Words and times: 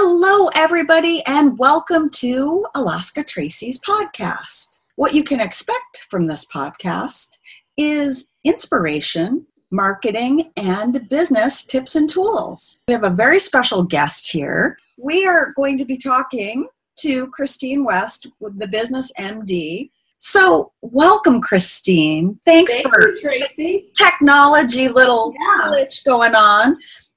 Hello, 0.00 0.48
everybody, 0.54 1.24
and 1.26 1.58
welcome 1.58 2.08
to 2.10 2.64
Alaska 2.76 3.24
Tracy's 3.24 3.80
podcast. 3.80 4.78
What 4.94 5.12
you 5.12 5.24
can 5.24 5.40
expect 5.40 6.06
from 6.08 6.28
this 6.28 6.46
podcast 6.46 7.38
is 7.76 8.30
inspiration, 8.44 9.44
marketing, 9.72 10.52
and 10.56 11.08
business 11.10 11.64
tips 11.64 11.96
and 11.96 12.08
tools. 12.08 12.80
We 12.86 12.94
have 12.94 13.02
a 13.02 13.10
very 13.10 13.40
special 13.40 13.82
guest 13.82 14.30
here. 14.30 14.78
We 14.98 15.26
are 15.26 15.52
going 15.56 15.76
to 15.78 15.84
be 15.84 15.96
talking 15.98 16.68
to 17.00 17.26
Christine 17.32 17.84
West 17.84 18.28
with 18.38 18.56
the 18.60 18.68
Business 18.68 19.10
MD. 19.18 19.90
So, 20.18 20.70
welcome, 20.80 21.40
Christine. 21.40 22.38
Thanks 22.46 22.72
Thank 22.72 22.88
for 22.88 23.08
you, 23.08 23.20
Tracy. 23.20 23.90
technology 23.96 24.86
little 24.86 25.34
Yeah. 25.34 25.70
glitch 25.72 26.04
going 26.04 26.36
on. 26.36 26.76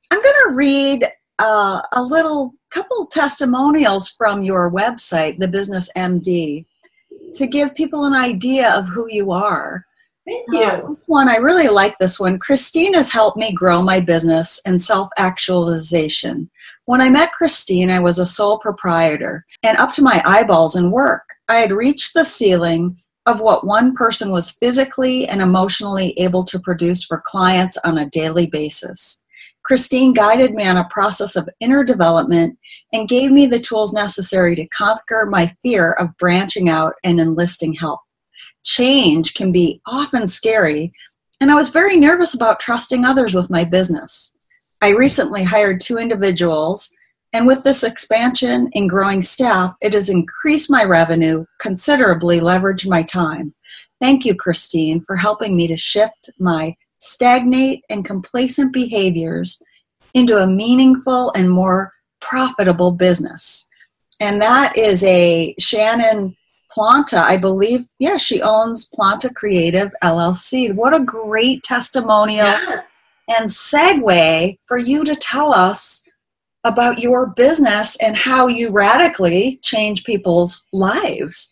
I'm 0.09 0.21
going 0.23 0.35
to 0.47 0.53
read 0.55 1.07
uh, 1.37 1.83
a 1.91 2.01
little 2.01 2.55
couple 2.71 3.05
testimonials 3.05 4.09
from 4.09 4.43
your 4.43 4.71
website, 4.71 5.37
the 5.37 5.47
Business 5.47 5.89
MD, 5.95 6.65
to 7.35 7.47
give 7.47 7.75
people 7.75 8.05
an 8.05 8.13
idea 8.13 8.73
of 8.73 8.87
who 8.87 9.07
you 9.09 9.31
are. 9.31 9.85
Thank 10.25 10.53
Uh, 10.53 10.77
you. 10.83 10.87
this 10.89 11.03
one, 11.07 11.27
I 11.27 11.37
really 11.37 11.67
like 11.67 11.97
this 11.97 12.19
one. 12.19 12.37
Christine 12.37 12.93
has 12.93 13.11
helped 13.11 13.37
me 13.37 13.51
grow 13.53 13.81
my 13.81 13.99
business 13.99 14.59
and 14.65 14.81
self 14.81 15.09
actualization. 15.17 16.49
When 16.85 17.01
I 17.01 17.09
met 17.09 17.31
Christine, 17.33 17.89
I 17.89 17.99
was 17.99 18.19
a 18.19 18.25
sole 18.25 18.59
proprietor 18.59 19.45
and 19.63 19.77
up 19.77 19.91
to 19.93 20.01
my 20.03 20.21
eyeballs 20.25 20.75
in 20.75 20.91
work. 20.91 21.23
I 21.49 21.55
had 21.55 21.71
reached 21.71 22.13
the 22.13 22.23
ceiling 22.23 22.97
of 23.25 23.39
what 23.39 23.65
one 23.65 23.93
person 23.95 24.31
was 24.31 24.51
physically 24.51 25.27
and 25.27 25.41
emotionally 25.41 26.13
able 26.17 26.43
to 26.45 26.59
produce 26.59 27.03
for 27.03 27.21
clients 27.23 27.77
on 27.83 27.97
a 27.97 28.09
daily 28.09 28.47
basis. 28.47 29.20
Christine 29.63 30.13
guided 30.13 30.53
me 30.53 30.65
on 30.65 30.77
a 30.77 30.87
process 30.89 31.35
of 31.35 31.49
inner 31.59 31.83
development 31.83 32.57
and 32.93 33.09
gave 33.09 33.31
me 33.31 33.45
the 33.45 33.59
tools 33.59 33.93
necessary 33.93 34.55
to 34.55 34.67
conquer 34.69 35.25
my 35.25 35.55
fear 35.61 35.93
of 35.93 36.17
branching 36.17 36.69
out 36.69 36.93
and 37.03 37.19
enlisting 37.19 37.73
help 37.73 37.99
change 38.63 39.33
can 39.33 39.51
be 39.51 39.81
often 39.85 40.27
scary, 40.27 40.93
and 41.39 41.51
I 41.51 41.55
was 41.55 41.69
very 41.69 41.97
nervous 41.97 42.33
about 42.33 42.59
trusting 42.59 43.05
others 43.05 43.33
with 43.33 43.49
my 43.49 43.63
business. 43.63 44.35
I 44.81 44.89
recently 44.89 45.43
hired 45.43 45.79
two 45.79 45.97
individuals, 45.97 46.93
and 47.33 47.47
with 47.47 47.63
this 47.63 47.83
expansion 47.83 48.69
and 48.73 48.89
growing 48.89 49.21
staff, 49.21 49.75
it 49.81 49.93
has 49.93 50.09
increased 50.09 50.69
my 50.69 50.83
revenue, 50.83 51.45
considerably 51.59 52.39
leveraged 52.39 52.89
my 52.89 53.03
time. 53.03 53.53
Thank 53.99 54.25
you, 54.25 54.35
Christine, 54.35 55.01
for 55.01 55.15
helping 55.15 55.55
me 55.55 55.67
to 55.67 55.77
shift 55.77 56.31
my 56.39 56.75
stagnate 57.01 57.83
and 57.89 58.05
complacent 58.05 58.71
behaviors 58.71 59.61
into 60.13 60.37
a 60.37 60.47
meaningful 60.47 61.31
and 61.35 61.49
more 61.49 61.91
profitable 62.19 62.91
business. 62.91 63.67
And 64.19 64.39
that 64.41 64.77
is 64.77 65.03
a 65.03 65.55
Shannon 65.59 66.37
Planta, 66.71 67.17
I 67.17 67.37
believe, 67.37 67.85
yeah, 67.97 68.17
she 68.17 68.41
owns 68.41 68.89
Planta 68.89 69.33
Creative 69.33 69.91
LLC. 70.03 70.73
What 70.73 70.93
a 70.93 71.03
great 71.03 71.63
testimonial 71.63 72.45
Yes. 72.45 72.85
and 73.27 73.49
segue 73.49 74.57
for 74.61 74.77
you 74.77 75.03
to 75.03 75.15
tell 75.15 75.53
us 75.53 76.03
about 76.63 76.99
your 76.99 77.25
business 77.25 77.97
and 77.97 78.15
how 78.15 78.47
you 78.47 78.69
radically 78.71 79.59
change 79.63 80.03
people's 80.03 80.67
lives. 80.71 81.51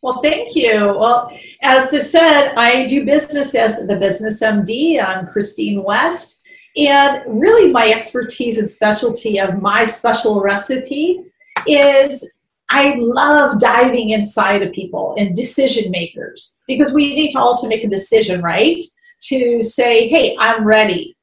Well, 0.00 0.20
thank 0.22 0.54
you. 0.54 0.96
Well, 0.98 1.36
as 1.62 1.92
I 1.92 1.98
said, 1.98 2.54
I 2.54 2.86
do 2.86 3.04
business 3.04 3.54
as 3.56 3.76
the 3.84 3.96
Business 3.96 4.40
MD. 4.40 5.02
I'm 5.02 5.26
Christine 5.26 5.82
West. 5.82 6.46
And 6.76 7.22
really, 7.26 7.72
my 7.72 7.90
expertise 7.90 8.58
and 8.58 8.70
specialty 8.70 9.40
of 9.40 9.60
my 9.60 9.86
special 9.86 10.40
recipe 10.40 11.24
is 11.66 12.30
I 12.70 12.94
love 12.98 13.58
diving 13.58 14.10
inside 14.10 14.62
of 14.62 14.72
people 14.72 15.16
and 15.18 15.34
decision 15.34 15.90
makers 15.90 16.56
because 16.68 16.92
we 16.92 17.16
need 17.16 17.32
to 17.32 17.40
all 17.40 17.56
to 17.56 17.68
make 17.68 17.82
a 17.82 17.88
decision, 17.88 18.40
right? 18.40 18.80
To 19.22 19.62
say, 19.64 20.08
hey, 20.08 20.36
I'm 20.38 20.64
ready. 20.64 21.16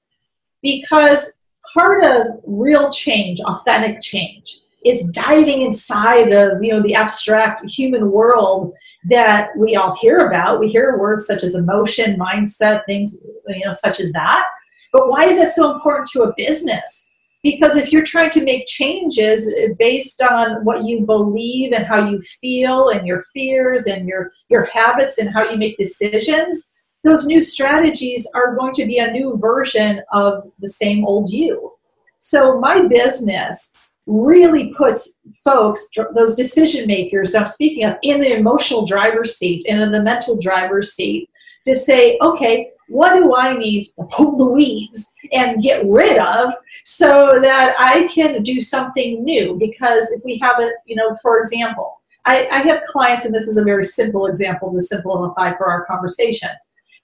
Because 0.61 1.37
part 1.73 2.03
of 2.03 2.41
real 2.45 2.91
change, 2.91 3.39
authentic 3.39 4.01
change, 4.01 4.59
is 4.85 5.09
diving 5.09 5.63
inside 5.63 6.31
of 6.31 6.63
you 6.63 6.71
know 6.71 6.81
the 6.81 6.95
abstract 6.95 7.69
human 7.69 8.11
world 8.11 8.73
that 9.09 9.49
we 9.57 9.75
all 9.75 9.95
hear 9.95 10.17
about. 10.17 10.59
We 10.59 10.69
hear 10.69 10.97
words 10.97 11.25
such 11.25 11.43
as 11.43 11.55
emotion, 11.55 12.17
mindset, 12.17 12.85
things 12.85 13.17
you 13.47 13.65
know 13.65 13.71
such 13.71 13.99
as 13.99 14.11
that. 14.13 14.45
But 14.93 15.09
why 15.09 15.25
is 15.25 15.37
that 15.37 15.49
so 15.49 15.73
important 15.73 16.07
to 16.11 16.23
a 16.23 16.33
business? 16.37 17.09
Because 17.43 17.75
if 17.75 17.91
you're 17.91 18.03
trying 18.03 18.31
to 18.31 18.43
make 18.43 18.65
changes 18.65 19.53
based 19.77 20.21
on 20.21 20.65
what 20.65 20.83
you 20.83 21.01
believe 21.01 21.73
and 21.73 21.85
how 21.85 22.09
you 22.09 22.19
feel 22.41 22.89
and 22.89 23.05
your 23.05 23.23
fears 23.33 23.87
and 23.87 24.07
your 24.07 24.31
your 24.49 24.65
habits 24.65 25.17
and 25.17 25.33
how 25.33 25.49
you 25.49 25.57
make 25.57 25.77
decisions, 25.77 26.71
those 27.03 27.25
new 27.25 27.41
strategies 27.41 28.27
are 28.35 28.55
going 28.55 28.73
to 28.73 28.85
be 28.85 28.99
a 28.99 29.11
new 29.11 29.37
version 29.37 30.01
of 30.11 30.43
the 30.59 30.69
same 30.69 31.05
old 31.05 31.31
you. 31.31 31.71
So 32.19 32.59
my 32.59 32.87
business 32.87 33.73
really 34.07 34.73
puts 34.73 35.17
folks, 35.43 35.87
those 36.13 36.35
decision 36.35 36.87
makers 36.87 37.35
I'm 37.35 37.47
speaking 37.47 37.85
of, 37.85 37.95
in 38.03 38.19
the 38.19 38.35
emotional 38.35 38.85
driver's 38.85 39.37
seat 39.37 39.65
and 39.67 39.81
in 39.81 39.91
the 39.91 40.01
mental 40.01 40.37
driver's 40.37 40.93
seat 40.93 41.29
to 41.65 41.73
say, 41.73 42.17
okay, 42.21 42.69
what 42.87 43.15
do 43.15 43.35
I 43.35 43.57
need 43.57 43.85
to 43.97 44.05
pull 44.11 44.37
the 44.37 44.51
weeds 44.51 45.11
and 45.31 45.61
get 45.61 45.83
rid 45.85 46.19
of 46.19 46.53
so 46.83 47.39
that 47.41 47.73
I 47.79 48.07
can 48.07 48.43
do 48.43 48.61
something 48.61 49.23
new? 49.23 49.55
Because 49.59 50.11
if 50.11 50.21
we 50.23 50.37
have 50.37 50.59
a, 50.59 50.69
you 50.85 50.95
know, 50.95 51.13
for 51.21 51.39
example, 51.39 51.99
I, 52.25 52.47
I 52.47 52.59
have 52.59 52.83
clients, 52.83 53.25
and 53.25 53.33
this 53.33 53.47
is 53.47 53.57
a 53.57 53.63
very 53.63 53.83
simple 53.83 54.27
example 54.27 54.71
to 54.73 54.81
simplify 54.81 55.55
for 55.57 55.67
our 55.67 55.85
conversation, 55.85 56.49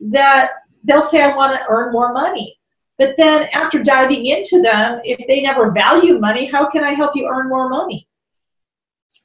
that 0.02 0.52
they'll 0.84 1.02
say, 1.02 1.22
I 1.24 1.36
want 1.36 1.54
to 1.54 1.66
earn 1.70 1.92
more 1.92 2.14
money. 2.14 2.58
But 3.02 3.16
then 3.18 3.48
after 3.52 3.82
diving 3.82 4.28
into 4.28 4.62
them, 4.62 5.02
if 5.04 5.26
they 5.28 5.42
never 5.42 5.72
value 5.72 6.20
money, 6.20 6.46
how 6.46 6.70
can 6.70 6.84
I 6.84 6.92
help 6.92 7.16
you 7.16 7.28
earn 7.28 7.50
more 7.50 7.68
money? 7.68 8.08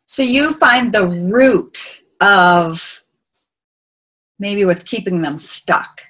So 0.07 0.23
you 0.23 0.55
find 0.55 0.95
the 0.95 1.07
root 1.07 2.03
of 2.23 3.03
maybe 4.39 4.65
with 4.65 4.87
keeping 4.87 5.21
them 5.21 5.37
stuck. 5.37 6.01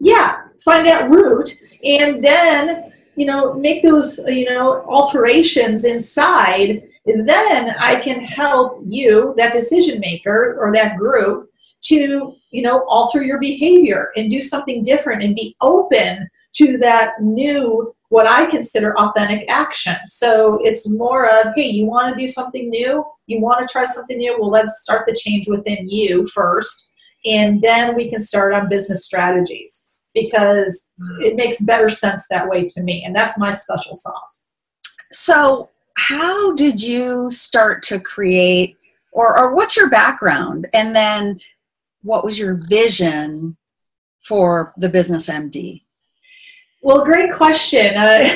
Yeah, 0.00 0.38
find 0.64 0.86
that 0.86 1.10
root 1.10 1.52
and 1.84 2.24
then, 2.24 2.94
you 3.14 3.26
know, 3.26 3.52
make 3.52 3.82
those, 3.82 4.18
you 4.26 4.48
know, 4.48 4.82
alterations 4.88 5.84
inside. 5.84 6.88
And 7.04 7.28
then 7.28 7.74
I 7.78 8.00
can 8.00 8.24
help 8.24 8.80
you, 8.86 9.34
that 9.36 9.52
decision 9.52 10.00
maker 10.00 10.56
or 10.58 10.72
that 10.72 10.96
group, 10.96 11.50
to, 11.82 12.36
you 12.50 12.62
know, 12.62 12.86
alter 12.88 13.22
your 13.22 13.38
behavior 13.38 14.12
and 14.16 14.30
do 14.30 14.40
something 14.40 14.82
different 14.82 15.22
and 15.22 15.34
be 15.34 15.54
open 15.60 16.26
to 16.54 16.78
that 16.78 17.20
new 17.20 17.94
what 18.12 18.28
I 18.28 18.44
consider 18.44 18.94
authentic 18.98 19.46
action. 19.48 19.96
So 20.04 20.58
it's 20.62 20.86
more 20.90 21.26
of, 21.26 21.54
hey, 21.56 21.68
you 21.68 21.86
want 21.86 22.14
to 22.14 22.20
do 22.20 22.28
something 22.28 22.68
new? 22.68 23.02
You 23.26 23.40
want 23.40 23.66
to 23.66 23.72
try 23.72 23.84
something 23.84 24.18
new? 24.18 24.36
Well, 24.38 24.50
let's 24.50 24.82
start 24.82 25.06
the 25.06 25.16
change 25.18 25.48
within 25.48 25.88
you 25.88 26.28
first, 26.28 26.92
and 27.24 27.62
then 27.62 27.96
we 27.96 28.10
can 28.10 28.20
start 28.20 28.52
on 28.52 28.68
business 28.68 29.06
strategies 29.06 29.88
because 30.14 30.90
it 31.20 31.36
makes 31.36 31.62
better 31.62 31.88
sense 31.88 32.26
that 32.28 32.46
way 32.46 32.66
to 32.68 32.82
me, 32.82 33.02
and 33.04 33.16
that's 33.16 33.38
my 33.38 33.50
special 33.50 33.96
sauce. 33.96 34.44
So, 35.10 35.70
how 35.96 36.54
did 36.54 36.82
you 36.82 37.30
start 37.30 37.82
to 37.84 37.98
create, 37.98 38.76
or, 39.12 39.38
or 39.38 39.54
what's 39.54 39.76
your 39.76 39.88
background? 39.88 40.66
And 40.74 40.94
then, 40.94 41.40
what 42.02 42.24
was 42.24 42.38
your 42.38 42.62
vision 42.68 43.56
for 44.22 44.74
the 44.76 44.90
Business 44.90 45.30
MD? 45.30 45.82
Well, 46.82 47.04
great 47.04 47.32
question. 47.32 47.96
Uh, 47.96 48.28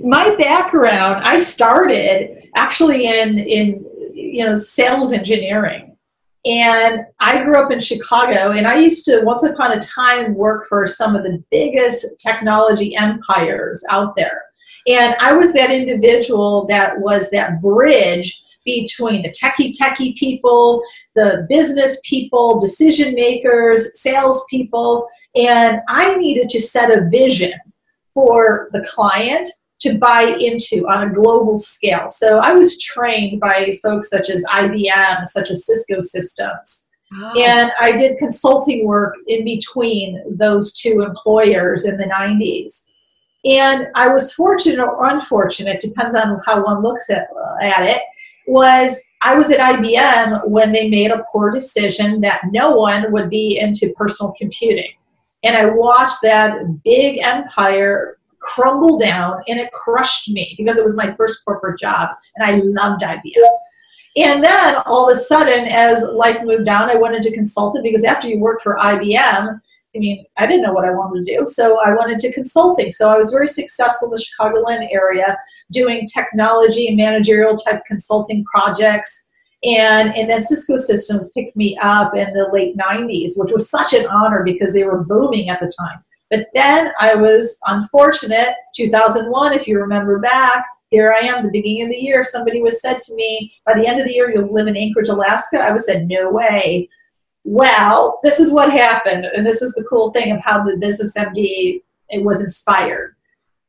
my 0.02 0.36
background, 0.36 1.24
I 1.24 1.38
started 1.38 2.50
actually 2.54 3.06
in 3.06 3.38
in 3.38 3.82
you 4.14 4.44
know 4.44 4.54
sales 4.54 5.14
engineering, 5.14 5.96
and 6.44 7.06
I 7.20 7.42
grew 7.42 7.56
up 7.56 7.72
in 7.72 7.80
Chicago. 7.80 8.52
And 8.52 8.66
I 8.66 8.76
used 8.76 9.06
to 9.06 9.22
once 9.22 9.44
upon 9.44 9.72
a 9.72 9.80
time 9.80 10.34
work 10.34 10.68
for 10.68 10.86
some 10.86 11.16
of 11.16 11.22
the 11.22 11.42
biggest 11.50 12.20
technology 12.20 12.94
empires 12.94 13.82
out 13.90 14.14
there. 14.14 14.42
And 14.86 15.16
I 15.18 15.32
was 15.32 15.54
that 15.54 15.70
individual 15.70 16.66
that 16.68 17.00
was 17.00 17.30
that 17.30 17.62
bridge 17.62 18.42
between 18.66 19.22
the 19.22 19.30
techie 19.30 19.74
techie 19.74 20.16
people, 20.16 20.82
the 21.14 21.46
business 21.48 21.98
people, 22.04 22.60
decision 22.60 23.14
makers, 23.14 23.98
salespeople, 23.98 25.08
and 25.34 25.80
I 25.88 26.16
needed 26.16 26.50
to 26.50 26.60
set 26.60 26.90
a 26.90 27.08
vision 27.08 27.52
for 28.16 28.70
the 28.72 28.80
client 28.88 29.46
to 29.80 29.98
buy 29.98 30.22
into 30.40 30.88
on 30.88 31.08
a 31.08 31.12
global 31.12 31.58
scale. 31.58 32.08
So 32.08 32.38
I 32.38 32.52
was 32.52 32.80
trained 32.80 33.40
by 33.40 33.78
folks 33.82 34.08
such 34.08 34.30
as 34.30 34.42
IBM, 34.50 35.26
such 35.26 35.50
as 35.50 35.66
Cisco 35.66 36.00
Systems. 36.00 36.86
And 37.38 37.70
I 37.78 37.92
did 37.92 38.18
consulting 38.18 38.86
work 38.86 39.14
in 39.26 39.44
between 39.44 40.24
those 40.38 40.74
two 40.74 41.02
employers 41.02 41.84
in 41.84 41.98
the 41.98 42.04
90s. 42.04 42.86
And 43.44 43.88
I 43.94 44.08
was 44.08 44.32
fortunate 44.32 44.82
or 44.82 45.08
unfortunate, 45.10 45.80
depends 45.80 46.14
on 46.14 46.40
how 46.44 46.64
one 46.64 46.82
looks 46.82 47.10
at 47.10 47.28
uh, 47.38 47.64
at 47.64 47.82
it 47.82 48.02
was 48.48 49.00
I 49.22 49.34
was 49.34 49.50
at 49.50 49.60
IBM 49.60 50.48
when 50.48 50.72
they 50.72 50.88
made 50.88 51.10
a 51.10 51.24
poor 51.30 51.50
decision 51.50 52.20
that 52.22 52.40
no 52.50 52.70
one 52.70 53.12
would 53.12 53.28
be 53.28 53.58
into 53.58 53.92
personal 53.96 54.32
computing. 54.38 54.92
And 55.46 55.56
I 55.56 55.66
watched 55.66 56.22
that 56.22 56.82
big 56.82 57.20
empire 57.22 58.18
crumble 58.40 58.98
down 58.98 59.42
and 59.46 59.60
it 59.60 59.72
crushed 59.72 60.28
me 60.30 60.54
because 60.58 60.76
it 60.76 60.84
was 60.84 60.96
my 60.96 61.14
first 61.14 61.44
corporate 61.44 61.80
job 61.80 62.10
and 62.34 62.44
I 62.44 62.60
loved 62.64 63.02
IBM. 63.02 63.46
And 64.16 64.42
then 64.42 64.76
all 64.86 65.08
of 65.08 65.16
a 65.16 65.20
sudden, 65.20 65.68
as 65.68 66.02
life 66.02 66.42
moved 66.42 66.68
on, 66.68 66.90
I 66.90 66.96
went 66.96 67.14
into 67.14 67.30
consulting 67.30 67.82
because 67.82 68.02
after 68.02 68.28
you 68.28 68.40
worked 68.40 68.62
for 68.62 68.76
IBM, 68.76 69.60
I 69.94 69.98
mean, 69.98 70.24
I 70.36 70.46
didn't 70.46 70.62
know 70.62 70.72
what 70.72 70.84
I 70.84 70.90
wanted 70.90 71.24
to 71.24 71.38
do, 71.38 71.46
so 71.46 71.80
I 71.80 71.94
went 71.94 72.10
into 72.10 72.32
consulting. 72.32 72.90
So 72.90 73.08
I 73.08 73.16
was 73.16 73.30
very 73.30 73.46
successful 73.46 74.08
in 74.08 74.16
the 74.16 74.24
Chicagoland 74.24 74.86
area 74.92 75.38
doing 75.70 76.06
technology 76.06 76.88
and 76.88 76.96
managerial 76.96 77.56
type 77.56 77.82
consulting 77.86 78.44
projects. 78.44 79.25
And, 79.66 80.14
and 80.14 80.30
then 80.30 80.42
Cisco 80.42 80.76
Systems 80.76 81.28
picked 81.34 81.56
me 81.56 81.76
up 81.82 82.14
in 82.14 82.32
the 82.32 82.48
late 82.52 82.76
90s, 82.76 83.32
which 83.36 83.52
was 83.52 83.68
such 83.68 83.94
an 83.94 84.06
honor 84.06 84.42
because 84.44 84.72
they 84.72 84.84
were 84.84 85.04
booming 85.04 85.48
at 85.48 85.60
the 85.60 85.72
time. 85.78 86.02
But 86.30 86.46
then 86.54 86.92
I 87.00 87.14
was 87.14 87.58
unfortunate, 87.66 88.54
2001, 88.74 89.52
if 89.52 89.66
you 89.66 89.78
remember 89.78 90.18
back, 90.18 90.66
here 90.90 91.14
I 91.20 91.26
am, 91.26 91.44
the 91.44 91.50
beginning 91.50 91.82
of 91.82 91.90
the 91.90 91.98
year, 91.98 92.24
somebody 92.24 92.62
was 92.62 92.80
said 92.80 93.00
to 93.00 93.14
me, 93.14 93.52
by 93.64 93.74
the 93.74 93.86
end 93.86 94.00
of 94.00 94.06
the 94.06 94.12
year, 94.12 94.30
you'll 94.30 94.52
live 94.52 94.68
in 94.68 94.76
Anchorage, 94.76 95.08
Alaska. 95.08 95.58
I 95.58 95.72
was 95.72 95.84
said, 95.84 96.06
no 96.08 96.30
way 96.30 96.88
well, 97.46 98.18
this 98.24 98.40
is 98.40 98.50
what 98.50 98.72
happened, 98.72 99.24
and 99.24 99.46
this 99.46 99.62
is 99.62 99.72
the 99.74 99.84
cool 99.84 100.10
thing 100.10 100.32
of 100.32 100.40
how 100.40 100.64
the 100.64 100.76
Business 100.78 101.16
MD 101.16 101.80
it 102.08 102.22
was 102.24 102.40
inspired. 102.40 103.14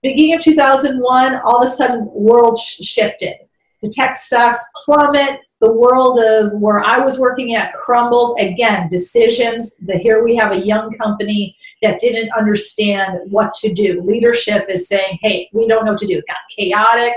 Beginning 0.02 0.34
of 0.34 0.42
2001, 0.42 1.36
all 1.46 1.58
of 1.58 1.64
a 1.64 1.72
sudden, 1.72 2.10
world 2.12 2.58
sh- 2.58 2.84
shifted. 2.84 3.36
The 3.84 3.90
tech 3.90 4.16
stocks 4.16 4.66
plummet. 4.84 5.42
The 5.60 5.72
world 5.72 6.20
of 6.20 6.54
where 6.54 6.80
I 6.80 7.00
was 7.00 7.20
working 7.20 7.56
at 7.56 7.74
crumbled. 7.74 8.40
Again, 8.40 8.88
decisions. 8.90 9.76
The, 9.78 9.98
here 9.98 10.24
we 10.24 10.36
have 10.36 10.52
a 10.52 10.66
young 10.66 10.96
company 10.98 11.58
that 11.82 12.00
didn't 12.00 12.32
understand 12.38 13.20
what 13.32 13.54
to 13.56 13.74
do. 13.74 14.04
Leadership 14.04 14.68
is 14.70 14.88
saying, 14.88 15.18
"Hey, 15.22 15.50
we 15.54 15.68
don't 15.68 15.86
know 15.86 15.92
what 15.92 16.02
to 16.02 16.08
do." 16.08 16.20
It 16.20 16.26
got 16.28 16.38
chaotic 16.56 17.14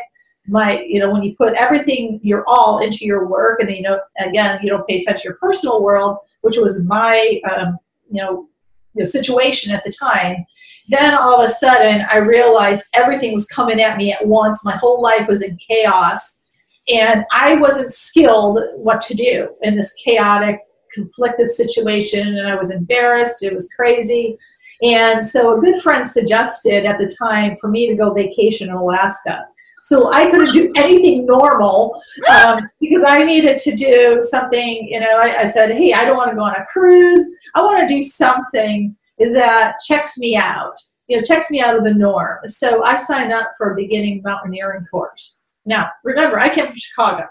my 0.51 0.83
you 0.87 0.99
know 0.99 1.11
when 1.11 1.23
you 1.23 1.35
put 1.37 1.55
everything 1.55 2.19
your 2.23 2.45
all 2.47 2.81
into 2.81 3.05
your 3.05 3.27
work 3.27 3.61
and 3.61 3.69
then, 3.69 3.77
you 3.77 3.83
know 3.83 4.01
again 4.19 4.59
you 4.63 4.69
don't 4.69 4.87
pay 4.87 4.99
attention 4.99 5.21
to 5.21 5.29
your 5.29 5.37
personal 5.37 5.83
world 5.83 6.19
which 6.41 6.57
was 6.57 6.85
my 6.85 7.41
um, 7.51 7.79
you 8.11 8.21
know 8.21 8.49
the 8.95 9.05
situation 9.05 9.73
at 9.73 9.85
the 9.85 9.93
time 9.93 10.45
then 10.89 11.15
all 11.15 11.41
of 11.41 11.49
a 11.49 11.53
sudden 11.53 12.05
i 12.11 12.19
realized 12.19 12.85
everything 12.95 13.33
was 13.33 13.47
coming 13.47 13.81
at 13.81 13.97
me 13.97 14.13
at 14.13 14.27
once 14.27 14.65
my 14.65 14.77
whole 14.77 15.01
life 15.01 15.29
was 15.29 15.43
in 15.43 15.57
chaos 15.57 16.40
and 16.89 17.25
i 17.33 17.55
wasn't 17.55 17.93
skilled 17.93 18.59
what 18.77 19.01
to 19.01 19.15
do 19.15 19.49
in 19.63 19.77
this 19.77 19.93
chaotic 19.95 20.61
conflictive 20.97 21.49
situation 21.49 22.27
and 22.39 22.49
i 22.49 22.55
was 22.55 22.71
embarrassed 22.71 23.43
it 23.43 23.53
was 23.53 23.69
crazy 23.75 24.37
and 24.83 25.23
so 25.25 25.57
a 25.57 25.61
good 25.61 25.81
friend 25.83 26.07
suggested 26.09 26.87
at 26.87 26.99
the 26.99 27.15
time 27.19 27.57
for 27.61 27.69
me 27.69 27.87
to 27.87 27.95
go 27.95 28.13
vacation 28.13 28.69
in 28.69 28.75
alaska 28.75 29.45
so 29.83 30.13
I 30.13 30.31
couldn't 30.31 30.53
do 30.53 30.73
anything 30.77 31.27
normal 31.27 32.03
um, 32.31 32.61
because 32.81 33.05
I 33.07 33.23
needed 33.23 33.59
to 33.59 33.75
do 33.75 34.21
something. 34.21 34.89
You 34.91 35.01
know, 35.01 35.19
I, 35.19 35.41
I 35.41 35.49
said, 35.49 35.73
"Hey, 35.73 35.93
I 35.93 36.05
don't 36.05 36.17
want 36.17 36.31
to 36.31 36.37
go 36.37 36.43
on 36.43 36.55
a 36.55 36.65
cruise. 36.71 37.27
I 37.55 37.63
want 37.63 37.81
to 37.81 37.95
do 37.95 38.03
something 38.03 38.95
that 39.19 39.77
checks 39.87 40.19
me 40.19 40.37
out. 40.37 40.81
You 41.09 41.17
know, 41.17 41.23
checks 41.23 41.51
me 41.51 41.61
out 41.61 41.77
of 41.77 41.85
the 41.85 41.95
norm." 41.95 42.39
So 42.47 42.85
I 42.85 42.97
signed 42.97 43.33
up 43.33 43.53
for 43.57 43.73
a 43.73 43.77
beginning 43.77 44.23
mountaineering 44.25 44.87
course. 44.91 45.39
Now, 45.67 45.89
remember, 46.05 46.39
I 46.39 46.49
came 46.49 46.67
from 46.67 46.77
Chicago. 46.77 47.27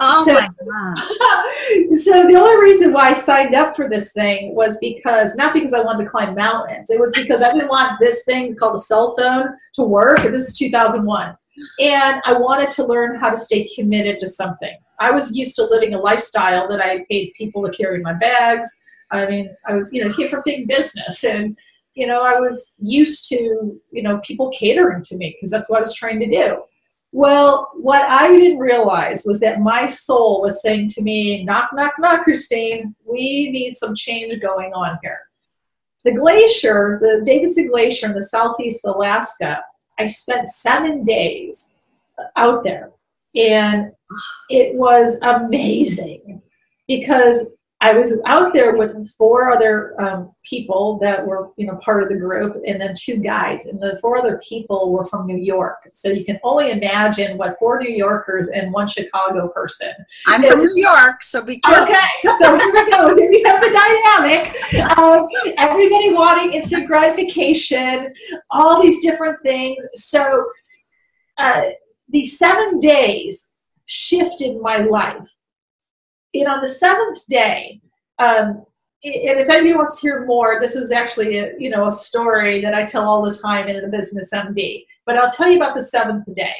Oh 0.00 0.24
so, 0.26 0.34
my 0.34 0.48
gosh. 0.48 1.06
so 2.02 2.26
the 2.26 2.36
only 2.36 2.62
reason 2.62 2.92
why 2.92 3.10
I 3.10 3.12
signed 3.12 3.54
up 3.54 3.76
for 3.76 3.88
this 3.88 4.12
thing 4.12 4.54
was 4.54 4.76
because 4.78 5.36
not 5.36 5.54
because 5.54 5.72
I 5.72 5.80
wanted 5.80 6.04
to 6.04 6.10
climb 6.10 6.34
mountains. 6.34 6.90
It 6.90 6.98
was 6.98 7.12
because 7.14 7.42
I 7.42 7.52
didn't 7.52 7.68
want 7.68 8.00
this 8.00 8.24
thing 8.24 8.56
called 8.56 8.74
a 8.74 8.80
cell 8.80 9.14
phone 9.16 9.48
to 9.76 9.82
work. 9.82 10.22
This 10.22 10.48
is 10.48 10.58
2001 10.58 11.36
and 11.80 12.20
I 12.24 12.32
wanted 12.32 12.70
to 12.72 12.86
learn 12.86 13.18
how 13.18 13.30
to 13.30 13.36
stay 13.36 13.68
committed 13.74 14.20
to 14.20 14.26
something. 14.26 14.76
I 15.00 15.10
was 15.10 15.36
used 15.36 15.56
to 15.56 15.64
living 15.64 15.94
a 15.94 15.98
lifestyle 15.98 16.68
that 16.68 16.80
I 16.80 17.04
paid 17.10 17.32
people 17.36 17.62
to 17.64 17.76
carry 17.76 18.00
my 18.00 18.14
bags. 18.14 18.68
I 19.10 19.26
mean, 19.26 19.54
I 19.66 19.74
was, 19.74 19.88
you 19.92 20.04
know 20.04 20.12
came 20.12 20.30
from 20.30 20.42
big 20.44 20.68
business, 20.68 21.24
and 21.24 21.56
you 21.94 22.06
know 22.06 22.22
I 22.22 22.40
was 22.40 22.74
used 22.78 23.28
to 23.28 23.80
you 23.90 24.02
know 24.02 24.20
people 24.24 24.50
catering 24.50 25.02
to 25.04 25.16
me 25.16 25.36
because 25.36 25.50
that's 25.50 25.68
what 25.68 25.78
I 25.78 25.80
was 25.80 25.94
trying 25.94 26.20
to 26.20 26.26
do. 26.26 26.62
Well, 27.14 27.70
what 27.76 28.02
I 28.02 28.26
didn't 28.26 28.58
realize 28.58 29.22
was 29.24 29.38
that 29.38 29.60
my 29.60 29.86
soul 29.86 30.42
was 30.42 30.60
saying 30.60 30.88
to 30.94 31.02
me, 31.02 31.44
"Knock, 31.44 31.70
knock, 31.72 31.92
knock, 32.00 32.24
Christine. 32.24 32.96
We 33.04 33.50
need 33.52 33.76
some 33.76 33.94
change 33.94 34.40
going 34.40 34.72
on 34.72 34.98
here." 35.00 35.20
The 36.04 36.10
glacier, 36.10 36.98
the 37.00 37.22
Davidson 37.24 37.68
Glacier 37.68 38.06
in 38.08 38.14
the 38.14 38.20
southeast 38.20 38.84
Alaska, 38.84 39.62
I 39.96 40.06
spent 40.06 40.48
seven 40.48 41.04
days 41.04 41.74
out 42.34 42.64
there, 42.64 42.90
and 43.36 43.92
it 44.50 44.74
was 44.74 45.16
amazing 45.22 46.42
because 46.88 47.52
I 47.84 47.92
was 47.92 48.18
out 48.24 48.54
there 48.54 48.78
with 48.78 49.12
four 49.18 49.52
other 49.52 49.94
um, 50.00 50.32
people 50.42 50.98
that 51.02 51.26
were, 51.26 51.50
you 51.58 51.66
know, 51.66 51.76
part 51.84 52.02
of 52.02 52.08
the 52.08 52.14
group, 52.14 52.56
and 52.66 52.80
then 52.80 52.94
two 52.98 53.18
guides. 53.18 53.66
And 53.66 53.78
the 53.78 53.98
four 54.00 54.16
other 54.16 54.40
people 54.48 54.90
were 54.90 55.04
from 55.04 55.26
New 55.26 55.36
York. 55.36 55.90
So 55.92 56.08
you 56.08 56.24
can 56.24 56.40
only 56.42 56.70
imagine 56.70 57.36
what 57.36 57.58
four 57.58 57.78
New 57.78 57.94
Yorkers 57.94 58.48
and 58.48 58.72
one 58.72 58.88
Chicago 58.88 59.48
person. 59.48 59.90
I'm 60.26 60.42
from 60.42 60.60
New 60.60 60.72
York, 60.74 61.22
so 61.22 61.42
be 61.42 61.60
careful. 61.60 61.84
Okay, 61.84 62.08
so 62.38 62.58
here 62.58 62.72
we 62.72 62.90
go. 62.90 63.16
Here 63.18 63.30
we 63.30 63.42
have 63.44 63.60
the 63.60 63.68
dynamic 63.68 64.56
of 64.96 65.28
everybody 65.58 66.14
wanting 66.14 66.54
instant 66.54 66.86
gratification, 66.86 68.14
all 68.48 68.82
these 68.82 69.02
different 69.02 69.42
things. 69.42 69.86
So 69.92 70.46
uh, 71.36 71.64
these 72.08 72.38
seven 72.38 72.80
days 72.80 73.50
shifted 73.84 74.56
my 74.62 74.78
life 74.78 75.28
and 76.34 76.48
on 76.48 76.60
the 76.60 76.68
seventh 76.68 77.26
day, 77.28 77.80
um, 78.18 78.64
and 79.04 79.38
if 79.38 79.50
anybody 79.50 79.74
wants 79.74 80.00
to 80.00 80.06
hear 80.06 80.24
more, 80.24 80.58
this 80.60 80.76
is 80.76 80.90
actually 80.90 81.38
a, 81.38 81.52
you 81.58 81.70
know 81.70 81.86
a 81.86 81.92
story 81.92 82.60
that 82.62 82.74
I 82.74 82.84
tell 82.84 83.08
all 83.08 83.22
the 83.22 83.34
time 83.34 83.68
in 83.68 83.80
the 83.80 83.88
Business 83.88 84.30
MD. 84.32 84.84
But 85.06 85.16
I'll 85.16 85.30
tell 85.30 85.48
you 85.48 85.56
about 85.56 85.74
the 85.74 85.82
seventh 85.82 86.24
day. 86.34 86.54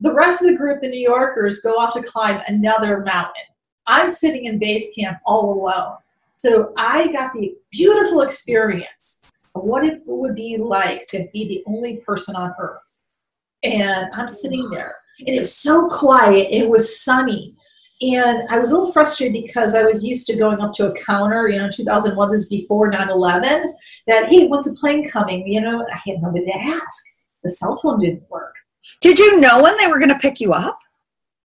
The 0.00 0.12
rest 0.12 0.42
of 0.42 0.48
the 0.48 0.56
group, 0.56 0.82
the 0.82 0.88
New 0.88 1.00
Yorkers, 1.00 1.60
go 1.60 1.72
off 1.72 1.94
to 1.94 2.02
climb 2.02 2.40
another 2.46 3.00
mountain. 3.00 3.42
I'm 3.86 4.08
sitting 4.08 4.44
in 4.44 4.58
base 4.58 4.94
camp 4.94 5.18
all 5.24 5.54
alone. 5.54 5.96
So 6.36 6.72
I 6.76 7.10
got 7.10 7.32
the 7.32 7.56
beautiful 7.72 8.20
experience 8.20 9.22
of 9.54 9.64
what 9.64 9.84
it 9.84 10.02
would 10.06 10.34
be 10.34 10.56
like 10.58 11.08
to 11.08 11.26
be 11.32 11.48
the 11.48 11.64
only 11.66 11.96
person 11.96 12.36
on 12.36 12.54
earth. 12.60 12.98
And 13.64 14.12
I'm 14.12 14.28
sitting 14.28 14.68
there, 14.70 14.96
and 15.18 15.30
it 15.30 15.40
was 15.40 15.56
so 15.56 15.88
quiet. 15.88 16.48
It 16.52 16.68
was 16.68 17.02
sunny 17.02 17.56
and 18.00 18.48
I 18.48 18.58
was 18.58 18.70
a 18.70 18.74
little 18.74 18.92
frustrated 18.92 19.42
because 19.44 19.74
I 19.74 19.82
was 19.82 20.04
used 20.04 20.26
to 20.28 20.36
going 20.36 20.60
up 20.60 20.72
to 20.74 20.92
a 20.92 21.04
counter, 21.04 21.48
you 21.48 21.58
know, 21.58 21.68
2001, 21.68 22.30
this 22.30 22.42
is 22.42 22.48
before 22.48 22.88
9 22.90 23.10
11, 23.10 23.74
that, 24.06 24.28
hey, 24.28 24.46
when's 24.46 24.68
a 24.68 24.72
plane 24.74 25.08
coming? 25.10 25.46
You 25.46 25.60
know, 25.60 25.84
I 25.92 26.10
had 26.10 26.22
nobody 26.22 26.44
to 26.44 26.56
ask. 26.56 27.04
The 27.42 27.50
cell 27.50 27.76
phone 27.76 28.00
didn't 28.00 28.28
work. 28.30 28.54
Did 29.00 29.18
you 29.18 29.40
know 29.40 29.62
when 29.62 29.76
they 29.78 29.88
were 29.88 29.98
going 29.98 30.10
to 30.10 30.18
pick 30.18 30.40
you 30.40 30.52
up? 30.52 30.78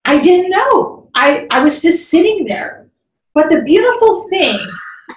I 0.05 0.19
didn't 0.19 0.51
know. 0.51 1.09
I, 1.15 1.47
I 1.50 1.63
was 1.63 1.81
just 1.81 2.09
sitting 2.09 2.45
there. 2.45 2.88
But 3.33 3.50
the 3.50 3.62
beautiful 3.62 4.27
thing 4.29 4.59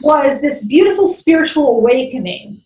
was 0.02 0.40
this 0.40 0.64
beautiful 0.64 1.06
spiritual 1.06 1.78
awakening. 1.78 2.62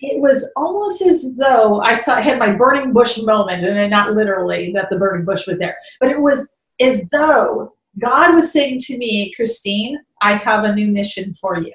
It 0.00 0.20
was 0.20 0.50
almost 0.54 1.02
as 1.02 1.34
though 1.34 1.80
I 1.80 1.96
saw 1.96 2.14
I 2.14 2.20
had 2.20 2.38
my 2.38 2.52
burning 2.52 2.92
bush 2.92 3.18
moment, 3.20 3.64
and 3.64 3.90
not 3.90 4.14
literally 4.14 4.72
that 4.74 4.88
the 4.88 4.96
burning 4.96 5.26
bush 5.26 5.46
was 5.46 5.58
there, 5.58 5.76
but 6.00 6.10
it 6.10 6.20
was 6.20 6.52
as 6.80 7.08
though 7.08 7.74
God 7.98 8.34
was 8.34 8.52
saying 8.52 8.80
to 8.80 8.96
me, 8.96 9.32
Christine, 9.34 10.00
I 10.22 10.34
have 10.36 10.64
a 10.64 10.74
new 10.74 10.88
mission 10.88 11.34
for 11.34 11.58
you. 11.58 11.74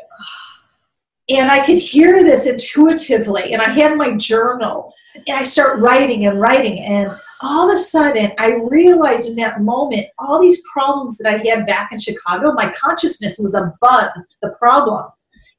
And 1.29 1.49
I 1.49 1.65
could 1.65 1.77
hear 1.77 2.23
this 2.23 2.45
intuitively. 2.45 3.53
And 3.53 3.61
I 3.61 3.69
had 3.69 3.97
my 3.97 4.15
journal 4.17 4.93
and 5.27 5.37
I 5.37 5.43
start 5.43 5.79
writing 5.79 6.25
and 6.25 6.39
writing. 6.39 6.79
And 6.79 7.09
all 7.41 7.69
of 7.69 7.73
a 7.73 7.77
sudden, 7.77 8.31
I 8.37 8.53
realized 8.69 9.29
in 9.29 9.35
that 9.37 9.61
moment 9.61 10.07
all 10.19 10.41
these 10.41 10.61
problems 10.71 11.17
that 11.17 11.27
I 11.27 11.37
had 11.47 11.65
back 11.65 11.91
in 11.91 11.99
Chicago, 11.99 12.51
my 12.53 12.73
consciousness 12.73 13.39
was 13.39 13.53
above 13.53 14.11
the 14.41 14.55
problem. 14.59 15.05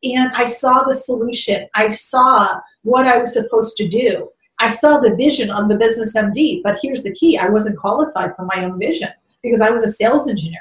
And 0.03 0.33
I 0.35 0.47
saw 0.47 0.85
the 0.85 0.95
solution. 0.95 1.67
I 1.75 1.93
saw 1.93 2.61
what 2.83 3.07
I 3.07 3.19
was 3.19 3.33
supposed 3.33 3.77
to 3.79 3.89
do. 3.89 4.29
I 4.61 4.69
saw 4.69 4.99
the 4.99 5.15
vision 5.17 5.51
of 5.51 5.69
the 5.69 5.77
business 5.77 6.15
MD. 6.15 6.63
But 6.63 6.79
here's 6.83 7.03
the 7.03 7.15
key 7.15 7.39
I 7.39 7.49
wasn't 7.49 7.79
qualified 7.79 8.37
for 8.37 8.45
my 8.45 8.65
own 8.65 8.79
vision 8.79 9.09
because 9.45 9.61
I 9.61 9.71
was 9.71 9.85
a 9.85 9.93
sales 9.93 10.29
engineer. 10.29 10.61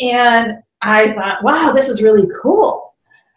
And 0.00 0.54
I 0.82 1.12
thought, 1.12 1.44
wow, 1.44 1.72
this 1.72 1.88
is 1.88 2.02
really 2.02 2.26
cool. 2.42 2.94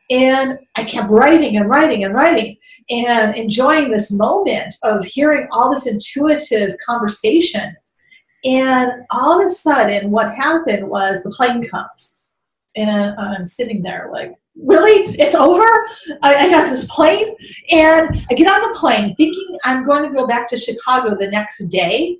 And 0.09 0.57
I 0.75 0.85
kept 0.85 1.11
writing 1.11 1.57
and 1.57 1.69
writing 1.69 2.03
and 2.03 2.15
writing 2.15 2.57
and 2.89 3.35
enjoying 3.35 3.91
this 3.91 4.11
moment 4.11 4.73
of 4.83 5.05
hearing 5.05 5.47
all 5.51 5.69
this 5.69 5.85
intuitive 5.85 6.75
conversation. 6.83 7.75
And 8.43 8.91
all 9.11 9.39
of 9.39 9.45
a 9.45 9.49
sudden, 9.49 10.09
what 10.09 10.33
happened 10.33 10.89
was 10.89 11.21
the 11.21 11.29
plane 11.29 11.67
comes. 11.67 12.19
And 12.75 12.89
uh, 12.89 13.21
I'm 13.21 13.45
sitting 13.45 13.83
there 13.83 14.09
like, 14.11 14.33
really? 14.55 15.15
It's 15.19 15.35
over? 15.35 15.65
I, 16.23 16.35
I 16.35 16.49
got 16.49 16.69
this 16.69 16.85
plane? 16.85 17.35
And 17.69 18.25
I 18.31 18.33
get 18.33 18.51
on 18.51 18.67
the 18.67 18.79
plane 18.79 19.15
thinking 19.15 19.57
I'm 19.63 19.85
going 19.85 20.03
to 20.03 20.15
go 20.15 20.25
back 20.25 20.47
to 20.49 20.57
Chicago 20.57 21.15
the 21.15 21.27
next 21.27 21.67
day. 21.67 22.17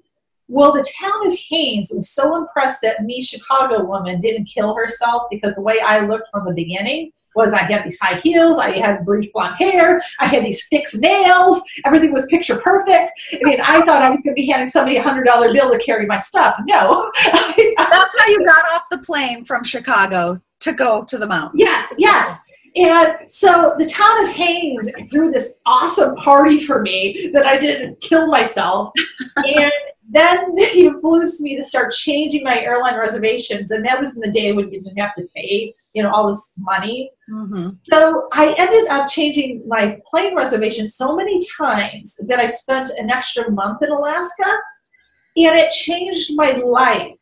Well, 0.50 0.74
the 0.74 0.84
town 1.00 1.28
of 1.28 1.38
Haines 1.38 1.92
was 1.94 2.10
so 2.10 2.36
impressed 2.36 2.82
that 2.82 3.04
me, 3.04 3.22
Chicago 3.22 3.86
woman, 3.86 4.20
didn't 4.20 4.46
kill 4.46 4.74
herself 4.74 5.24
because 5.30 5.54
the 5.54 5.62
way 5.62 5.80
I 5.80 6.00
looked 6.00 6.28
from 6.32 6.44
the 6.46 6.54
beginning 6.54 7.12
was 7.36 7.54
I 7.54 7.62
had 7.62 7.86
these 7.86 8.00
high 8.00 8.20
heels, 8.20 8.58
I 8.58 8.76
had 8.78 9.06
bleach 9.06 9.32
blonde 9.32 9.58
hair, 9.60 10.02
I 10.20 10.26
had 10.26 10.44
these 10.44 10.64
fixed 10.64 11.00
nails, 11.00 11.62
everything 11.86 12.12
was 12.12 12.26
picture 12.26 12.58
perfect. 12.58 13.12
I 13.32 13.40
mean, 13.44 13.62
I 13.62 13.82
thought 13.82 14.02
I 14.02 14.10
was 14.10 14.24
going 14.24 14.36
to 14.36 14.42
be 14.42 14.48
handing 14.48 14.68
somebody 14.68 14.98
a 14.98 15.04
hundred 15.04 15.26
dollar 15.26 15.54
bill 15.54 15.72
to 15.72 15.78
carry 15.78 16.08
my 16.08 16.18
stuff. 16.18 16.60
No, 16.66 17.12
that's 17.24 18.20
how 18.20 18.28
you 18.28 18.44
got 18.44 18.66
off 18.74 18.90
the 18.90 18.98
plane 18.98 19.46
from 19.46 19.64
Chicago 19.64 20.42
to 20.62 20.74
go 20.74 21.04
to 21.04 21.18
the 21.20 21.28
mountain. 21.28 21.60
Yes, 21.60 21.94
yes. 22.00 22.40
And 22.76 23.18
so 23.30 23.76
the 23.78 23.86
town 23.86 24.24
of 24.24 24.30
Haines 24.30 24.90
threw 25.12 25.32
this 25.32 25.56
awesome 25.66 26.16
party 26.16 26.60
for 26.60 26.82
me 26.82 27.30
that 27.34 27.46
I 27.46 27.58
didn't 27.58 28.00
kill 28.02 28.28
myself. 28.28 28.92
and 29.38 29.72
then 30.10 30.58
he 30.58 30.88
influenced 30.88 31.42
me 31.42 31.56
to 31.56 31.64
start 31.64 31.94
changing 31.94 32.44
my 32.44 32.60
airline 32.60 33.00
reservations. 33.00 33.72
And 33.72 33.86
that 33.86 34.00
was 34.00 34.14
in 34.14 34.20
the 34.20 34.32
day 34.32 34.52
when 34.52 34.72
you 34.72 34.82
didn't 34.82 34.98
have 34.98 35.16
to 35.16 35.28
pay, 35.36 35.74
you 35.94 36.04
know, 36.04 36.12
all 36.12 36.28
this 36.28 36.52
money. 36.58 37.12
Mm-hmm. 37.32 37.70
So 37.92 38.28
I 38.34 38.54
ended 38.58 38.88
up 38.90 39.08
changing 39.08 39.64
my 39.68 40.00
plane 40.10 40.36
reservation 40.36 40.88
so 40.88 41.16
many 41.16 41.40
times 41.58 42.20
that 42.28 42.40
I 42.40 42.48
spent 42.48 42.90
an 42.92 43.10
extra 43.10 43.50
month 43.52 43.84
in 43.84 43.92
Alaska. 43.92 44.58
And 45.38 45.58
it 45.58 45.72
changed 45.72 46.36
my 46.36 46.52
life. 46.52 47.18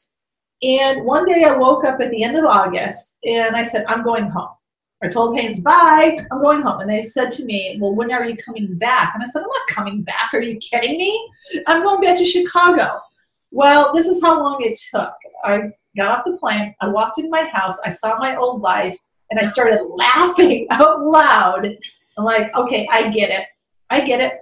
And 0.63 1.06
one 1.06 1.25
day 1.25 1.44
I 1.44 1.56
woke 1.56 1.86
up 1.86 2.00
at 2.01 2.10
the 2.10 2.24
end 2.24 2.36
of 2.36 2.46
August 2.46 3.17
and 3.24 3.56
I 3.56 3.63
said, 3.63 3.86
I'm 3.88 4.03
going 4.03 4.29
home. 4.29 4.56
I 5.04 5.08
told 5.08 5.38
Haines, 5.38 5.60
bye, 5.60 6.18
I'm 6.32 6.42
going 6.42 6.62
home. 6.62 6.82
And 6.82 6.89
they 6.89 7.04
said 7.04 7.32
to 7.34 7.46
me, 7.46 7.77
well, 7.80 7.94
when 7.94 8.12
are 8.12 8.25
you 8.25 8.36
coming 8.38 8.77
back? 8.77 9.13
And 9.13 9.22
I 9.22 9.27
said, 9.27 9.44
I'm 9.44 9.48
not 9.48 9.68
coming 9.70 10.01
back. 10.01 10.34
Are 10.34 10.42
you 10.42 10.58
kidding 10.58 10.98
me? 10.98 11.30
I'm 11.68 11.84
going 11.84 12.01
back 12.01 12.18
to 12.18 12.25
Chicago. 12.25 13.00
Well, 13.51 13.94
this 13.94 14.08
is 14.08 14.22
how 14.22 14.42
long 14.42 14.58
it 14.62 14.80
took. 14.92 15.13
I 15.44 15.72
got 15.96 16.18
off 16.18 16.25
the 16.25 16.38
plane, 16.38 16.75
I 16.82 16.88
walked 16.88 17.18
in 17.20 17.30
my 17.30 17.44
house, 17.44 17.80
I 17.86 17.89
saw 17.89 18.18
my 18.20 18.36
old 18.36 18.62
life, 18.62 18.98
and 19.32 19.39
I 19.39 19.50
started 19.50 19.84
laughing 19.84 20.68
out 20.72 21.01
loud. 21.04 21.66
I'm 22.18 22.25
like, 22.25 22.54
okay, 22.56 22.88
I 22.92 23.10
get 23.10 23.30
it. 23.30 23.48
I 23.89 24.01
get 24.01 24.20
it. 24.20 24.34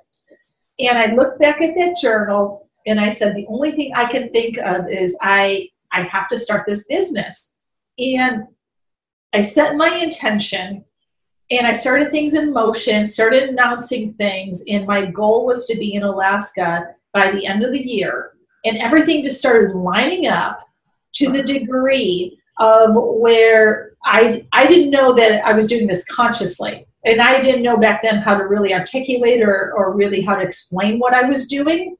And 0.79 0.97
I 0.97 1.13
looked 1.13 1.39
back 1.39 1.61
at 1.61 1.75
that 1.75 1.97
journal 2.01 2.69
and 2.85 2.99
I 2.99 3.09
said, 3.09 3.35
the 3.35 3.47
only 3.47 3.71
thing 3.71 3.93
I 3.95 4.05
can 4.05 4.29
think 4.31 4.57
of 4.57 4.89
is 4.89 5.17
I 5.21 5.69
I 5.91 6.01
have 6.03 6.27
to 6.29 6.37
start 6.37 6.65
this 6.67 6.85
business. 6.87 7.53
And 7.97 8.43
I 9.35 9.41
set 9.41 9.75
my 9.75 9.97
intention 9.97 10.85
and 11.51 11.67
I 11.67 11.73
started 11.73 12.09
things 12.09 12.35
in 12.35 12.53
motion, 12.53 13.05
started 13.05 13.49
announcing 13.49 14.13
things, 14.13 14.63
and 14.69 14.87
my 14.87 15.07
goal 15.07 15.45
was 15.45 15.65
to 15.65 15.77
be 15.77 15.93
in 15.95 16.03
Alaska 16.03 16.95
by 17.13 17.31
the 17.31 17.45
end 17.45 17.63
of 17.65 17.73
the 17.73 17.85
year. 17.85 18.31
And 18.63 18.77
everything 18.77 19.25
just 19.25 19.39
started 19.39 19.75
lining 19.75 20.27
up 20.27 20.61
to 21.15 21.31
the 21.31 21.43
degree 21.43 22.39
of 22.59 22.95
where 22.95 23.91
I 24.05 24.47
I 24.53 24.67
didn't 24.67 24.91
know 24.91 25.13
that 25.15 25.45
I 25.45 25.51
was 25.51 25.67
doing 25.67 25.85
this 25.85 26.05
consciously. 26.05 26.87
And 27.03 27.21
I 27.21 27.41
didn't 27.41 27.61
know 27.61 27.77
back 27.77 28.03
then 28.03 28.19
how 28.19 28.37
to 28.37 28.45
really 28.45 28.73
articulate 28.73 29.41
or, 29.41 29.73
or 29.75 29.93
really 29.93 30.21
how 30.21 30.35
to 30.35 30.43
explain 30.43 30.97
what 30.97 31.13
I 31.13 31.27
was 31.27 31.49
doing. 31.49 31.97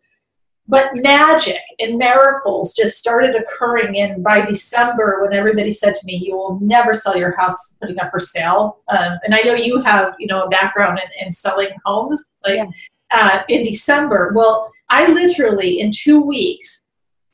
But 0.67 0.95
magic 0.95 1.62
and 1.77 1.98
miracles 1.98 2.74
just 2.74 2.98
started 2.98 3.36
occurring. 3.36 4.00
And 4.00 4.24
by 4.24 4.41
December, 4.41 5.22
when 5.22 5.38
everybody 5.38 5.72
said 5.72 5.93
to 5.93 6.05
me, 6.05 6.15
"You 6.15 6.36
will 6.36 6.60
never 6.60 6.93
sell 6.93 7.15
your 7.15 7.36
house 7.36 7.74
putting 7.79 8.00
up 8.00 8.10
for 8.12 8.19
sale," 8.19 8.79
um, 8.88 9.19
and 9.24 9.36
I 9.36 9.41
know 9.41 9.53
you 9.53 9.81
have, 9.84 10.15
you 10.17 10.27
know, 10.27 10.43
a 10.43 10.50
background 10.50 11.00
in, 11.00 11.27
in 11.27 11.31
selling 11.31 11.69
homes, 11.86 12.25
like 12.43 12.57
yeah. 12.57 12.65
uh, 13.12 13.43
in 13.48 13.63
December. 13.63 14.34
Well, 14.36 14.72
I 14.89 15.07
literally 15.07 15.79
in 15.81 15.91
two 15.91 16.22
weeks 16.22 16.86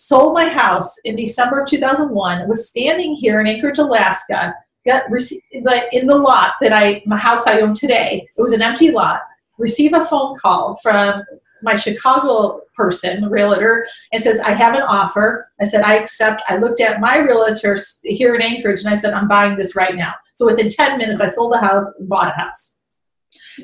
sold 0.01 0.33
my 0.33 0.49
house 0.49 0.97
in 1.05 1.15
December 1.15 1.63
2001. 1.63 2.49
Was 2.49 2.67
standing 2.67 3.15
here 3.15 3.39
in 3.39 3.47
Anchorage, 3.47 3.77
Alaska. 3.77 4.55
Got 4.83 5.09
received 5.11 5.43
but 5.63 5.83
in 5.91 6.07
the 6.07 6.15
lot 6.15 6.53
that 6.59 6.73
I, 6.73 7.03
my 7.05 7.17
house 7.17 7.45
I 7.45 7.59
own 7.59 7.75
today. 7.75 8.27
It 8.35 8.41
was 8.41 8.51
an 8.51 8.63
empty 8.63 8.89
lot. 8.89 9.21
Receive 9.59 9.93
a 9.93 10.05
phone 10.05 10.37
call 10.39 10.79
from 10.81 11.23
my 11.61 11.75
Chicago 11.75 12.61
person, 12.75 13.29
realtor, 13.29 13.87
and 14.11 14.21
says, 14.21 14.39
I 14.39 14.53
have 14.53 14.75
an 14.75 14.81
offer. 14.81 15.49
I 15.59 15.65
said, 15.65 15.83
I 15.83 15.95
accept. 15.95 16.41
I 16.47 16.57
looked 16.57 16.81
at 16.81 16.99
my 16.99 17.17
realtor 17.17 17.77
here 18.03 18.35
in 18.35 18.41
Anchorage 18.41 18.79
and 18.79 18.89
I 18.89 18.95
said, 18.95 19.13
I'm 19.13 19.27
buying 19.27 19.57
this 19.57 19.75
right 19.75 19.95
now. 19.95 20.13
So 20.35 20.45
within 20.45 20.69
10 20.69 20.97
minutes, 20.97 21.21
I 21.21 21.27
sold 21.27 21.53
the 21.53 21.59
house 21.59 21.85
and 21.99 22.09
bought 22.09 22.29
a 22.29 22.39
house. 22.39 22.77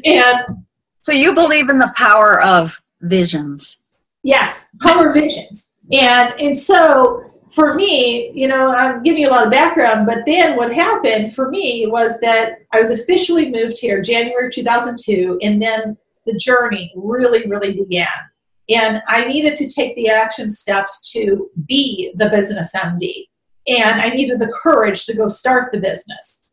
And 0.05 0.65
so 0.99 1.11
you 1.11 1.33
believe 1.33 1.69
in 1.69 1.79
the 1.79 1.93
power 1.95 2.41
of 2.41 2.81
visions. 3.01 3.79
Yes, 4.23 4.69
power 4.81 5.13
visions. 5.13 5.71
And 5.91 6.33
and 6.41 6.57
so 6.57 7.23
for 7.49 7.73
me, 7.73 8.31
you 8.33 8.47
know, 8.47 8.71
I'm 8.71 9.03
giving 9.03 9.21
you 9.21 9.29
a 9.29 9.31
lot 9.31 9.45
of 9.45 9.51
background, 9.51 10.05
but 10.05 10.19
then 10.25 10.57
what 10.57 10.73
happened 10.73 11.33
for 11.33 11.49
me 11.49 11.87
was 11.87 12.19
that 12.19 12.59
I 12.73 12.79
was 12.79 12.91
officially 12.91 13.49
moved 13.49 13.79
here 13.79 14.01
January 14.01 14.51
2002, 14.51 15.39
and 15.41 15.61
then 15.61 15.97
the 16.27 16.37
journey 16.37 16.93
really, 16.95 17.47
really 17.47 17.73
began. 17.73 18.07
And 18.69 19.01
I 19.07 19.25
needed 19.25 19.55
to 19.55 19.67
take 19.67 19.95
the 19.95 20.09
action 20.09 20.49
steps 20.49 21.11
to 21.13 21.49
be 21.65 22.11
the 22.15 22.29
business 22.29 22.71
MD. 22.75 23.25
And 23.67 24.01
I 24.01 24.09
needed 24.09 24.39
the 24.39 24.51
courage 24.61 25.05
to 25.05 25.15
go 25.15 25.27
start 25.27 25.71
the 25.71 25.79
business. 25.79 26.43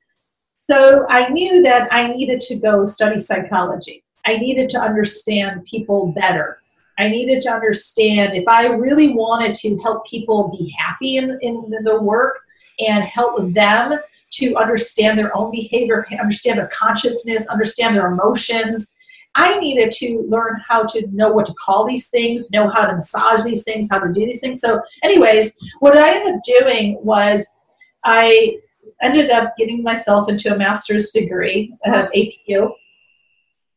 So 0.55 1.07
I 1.09 1.29
knew 1.29 1.63
that 1.63 1.93
I 1.93 2.09
needed 2.09 2.41
to 2.43 2.57
go 2.57 2.85
study 2.85 3.19
psychology. 3.19 4.03
I 4.25 4.37
needed 4.37 4.71
to 4.71 4.81
understand 4.81 5.65
people 5.65 6.13
better. 6.13 6.59
I 6.99 7.09
needed 7.09 7.43
to 7.43 7.53
understand 7.53 8.35
if 8.35 8.45
I 8.49 8.69
really 8.69 9.13
wanted 9.13 9.55
to 9.57 9.77
help 9.79 10.07
people 10.07 10.57
be 10.57 10.73
happy 10.79 11.17
in, 11.17 11.39
in 11.43 11.71
the 11.83 12.01
work 12.01 12.39
and 12.79 13.05
help 13.05 13.53
them 13.53 13.99
to 14.33 14.55
understand 14.57 15.19
their 15.19 15.37
own 15.37 15.51
behavior, 15.51 16.07
understand 16.21 16.59
their 16.59 16.69
consciousness, 16.69 17.47
understand 17.47 17.97
their 17.97 18.07
emotions, 18.07 18.95
I 19.37 19.59
needed 19.59 19.93
to 19.93 20.25
learn 20.29 20.61
how 20.67 20.85
to 20.85 21.07
know 21.13 21.33
what 21.33 21.47
to 21.47 21.55
call 21.55 21.87
these 21.87 22.09
things, 22.09 22.51
know 22.53 22.69
how 22.69 22.87
to 22.87 22.95
massage 22.95 23.45
these 23.45 23.65
things, 23.65 23.89
how 23.91 23.99
to 23.99 24.13
do 24.13 24.27
these 24.27 24.41
things. 24.41 24.61
So, 24.61 24.81
anyways, 25.03 25.57
what 25.81 25.97
I 25.97 26.17
ended 26.17 26.35
up 26.35 26.41
doing 26.45 26.99
was 27.03 27.47
I 28.05 28.59
ended 29.03 29.31
up 29.31 29.55
getting 29.59 29.83
myself 29.83 30.29
into 30.29 30.55
a 30.55 30.59
master's 30.59 31.11
degree 31.11 31.75
at 31.85 32.13
APU. 32.13 32.71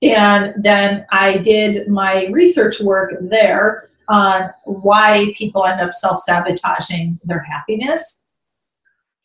And 0.03 0.63
then 0.63 1.05
I 1.11 1.39
did 1.39 1.87
my 1.87 2.27
research 2.27 2.79
work 2.79 3.13
there 3.21 3.89
on 4.09 4.49
why 4.65 5.33
people 5.35 5.65
end 5.65 5.81
up 5.81 5.93
self 5.93 6.19
sabotaging 6.19 7.19
their 7.23 7.39
happiness. 7.39 8.21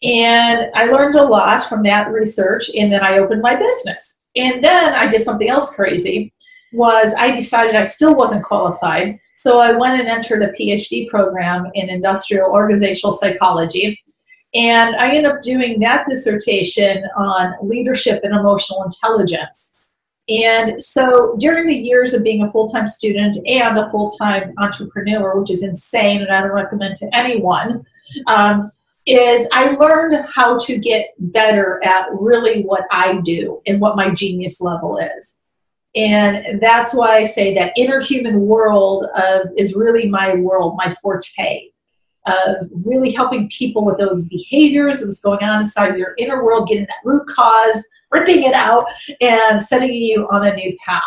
And 0.02 0.70
I 0.74 0.86
learned 0.86 1.14
a 1.14 1.22
lot 1.22 1.62
from 1.62 1.82
that 1.84 2.10
research, 2.10 2.70
and 2.74 2.92
then 2.92 3.04
I 3.04 3.18
opened 3.18 3.42
my 3.42 3.54
business. 3.54 4.21
And 4.36 4.64
then 4.64 4.94
I 4.94 5.10
did 5.10 5.22
something 5.22 5.48
else 5.48 5.70
crazy 5.70 6.32
was 6.72 7.12
I 7.18 7.32
decided 7.32 7.76
I 7.76 7.82
still 7.82 8.14
wasn't 8.14 8.44
qualified. 8.44 9.18
So 9.34 9.58
I 9.58 9.72
went 9.72 10.00
and 10.00 10.08
entered 10.08 10.42
a 10.42 10.52
PhD 10.52 11.08
program 11.08 11.70
in 11.74 11.90
industrial 11.90 12.50
organizational 12.50 13.12
psychology. 13.12 14.00
And 14.54 14.96
I 14.96 15.08
ended 15.08 15.26
up 15.26 15.42
doing 15.42 15.80
that 15.80 16.06
dissertation 16.06 17.04
on 17.16 17.54
leadership 17.62 18.20
and 18.22 18.34
emotional 18.34 18.84
intelligence. 18.84 19.90
And 20.28 20.82
so 20.82 21.36
during 21.38 21.66
the 21.66 21.74
years 21.74 22.14
of 22.14 22.22
being 22.22 22.42
a 22.42 22.52
full 22.52 22.68
time 22.68 22.86
student 22.86 23.36
and 23.46 23.78
a 23.78 23.90
full 23.90 24.10
time 24.10 24.54
entrepreneur, 24.58 25.38
which 25.38 25.50
is 25.50 25.62
insane 25.62 26.22
and 26.22 26.30
I 26.30 26.40
don't 26.40 26.52
recommend 26.52 26.96
to 26.96 27.14
anyone, 27.14 27.84
um, 28.26 28.70
is 29.06 29.48
I 29.52 29.70
learned 29.72 30.24
how 30.32 30.58
to 30.58 30.78
get 30.78 31.10
better 31.18 31.82
at 31.84 32.06
really 32.12 32.62
what 32.62 32.84
I 32.90 33.20
do 33.24 33.60
and 33.66 33.80
what 33.80 33.96
my 33.96 34.10
genius 34.10 34.60
level 34.60 34.98
is. 34.98 35.40
And 35.94 36.60
that's 36.60 36.94
why 36.94 37.16
I 37.16 37.24
say 37.24 37.54
that 37.54 37.72
inner 37.76 38.00
human 38.00 38.40
world 38.40 39.06
of, 39.14 39.48
is 39.56 39.74
really 39.74 40.08
my 40.08 40.34
world, 40.36 40.76
my 40.76 40.94
forte 41.02 41.68
of 42.24 42.68
really 42.84 43.10
helping 43.10 43.50
people 43.50 43.84
with 43.84 43.98
those 43.98 44.24
behaviors 44.24 45.00
and 45.00 45.08
what's 45.08 45.20
going 45.20 45.42
on 45.42 45.60
inside 45.60 45.98
your 45.98 46.14
inner 46.18 46.44
world, 46.44 46.68
getting 46.68 46.84
that 46.84 47.04
root 47.04 47.26
cause, 47.28 47.84
ripping 48.12 48.44
it 48.44 48.54
out, 48.54 48.86
and 49.20 49.60
setting 49.60 49.92
you 49.92 50.28
on 50.30 50.46
a 50.46 50.54
new 50.54 50.76
path. 50.86 51.02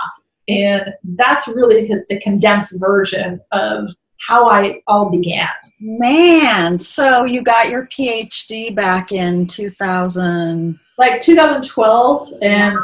And 0.48 0.94
that's 1.16 1.48
really 1.48 1.88
the 1.88 2.20
condensed 2.20 2.80
version 2.80 3.40
of 3.52 3.90
how 4.28 4.48
I 4.48 4.82
all 4.88 5.10
began. 5.10 5.48
Man, 5.80 6.80
so 6.80 7.26
you 7.26 7.42
got 7.42 7.70
your 7.70 7.88
PhD 7.88 8.74
back 8.74 9.12
in 9.12 9.46
2000 9.48 10.80
like 10.98 11.22
2012 11.22 12.34
and 12.42 12.78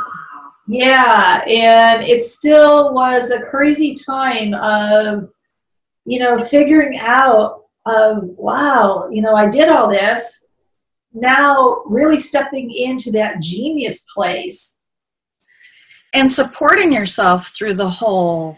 yeah, 0.67 1.43
and 1.47 2.03
it 2.03 2.23
still 2.23 2.93
was 2.93 3.31
a 3.31 3.41
crazy 3.41 3.95
time 3.95 4.53
of 4.53 5.29
you 6.05 6.19
know 6.19 6.41
figuring 6.41 6.99
out 6.99 7.61
of 7.85 8.23
wow, 8.23 9.09
you 9.09 9.21
know, 9.21 9.35
I 9.35 9.49
did 9.49 9.69
all 9.69 9.89
this. 9.89 10.45
Now, 11.13 11.81
really 11.87 12.19
stepping 12.19 12.71
into 12.73 13.11
that 13.11 13.41
genius 13.41 14.05
place 14.13 14.79
and 16.13 16.31
supporting 16.31 16.91
yourself 16.91 17.47
through 17.49 17.73
the 17.73 17.89
whole 17.89 18.57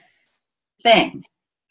thing. 0.82 1.26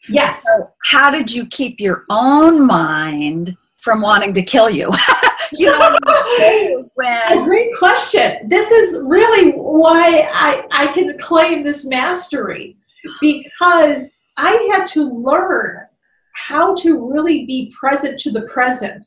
Yes. 0.09 0.43
So 0.43 0.67
how 0.83 1.09
did 1.09 1.31
you 1.31 1.45
keep 1.45 1.79
your 1.79 2.03
own 2.09 2.65
mind 2.65 3.55
from 3.77 4.01
wanting 4.01 4.33
to 4.33 4.41
kill 4.41 4.69
you? 4.69 4.91
you 5.53 5.67
know, 5.67 5.97
when... 6.95 7.37
a 7.39 7.43
great 7.43 7.71
question. 7.77 8.47
This 8.49 8.71
is 8.71 8.99
really 9.03 9.51
why 9.51 10.29
I, 10.33 10.65
I 10.71 10.87
can 10.93 11.17
claim 11.19 11.63
this 11.63 11.85
mastery 11.85 12.77
because 13.21 14.13
I 14.37 14.69
had 14.73 14.85
to 14.87 15.03
learn 15.03 15.87
how 16.35 16.75
to 16.75 17.09
really 17.11 17.45
be 17.45 17.71
present 17.77 18.19
to 18.19 18.31
the 18.31 18.41
present 18.43 19.05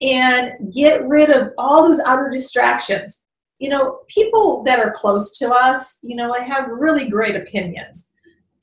and 0.00 0.72
get 0.72 1.06
rid 1.06 1.30
of 1.30 1.52
all 1.58 1.86
those 1.86 2.00
outer 2.00 2.30
distractions. 2.30 3.24
You 3.58 3.70
know, 3.70 4.00
people 4.08 4.62
that 4.64 4.78
are 4.78 4.92
close 4.92 5.36
to 5.38 5.50
us, 5.50 5.98
you 6.02 6.14
know, 6.14 6.32
have 6.32 6.68
really 6.68 7.08
great 7.08 7.34
opinions. 7.34 8.12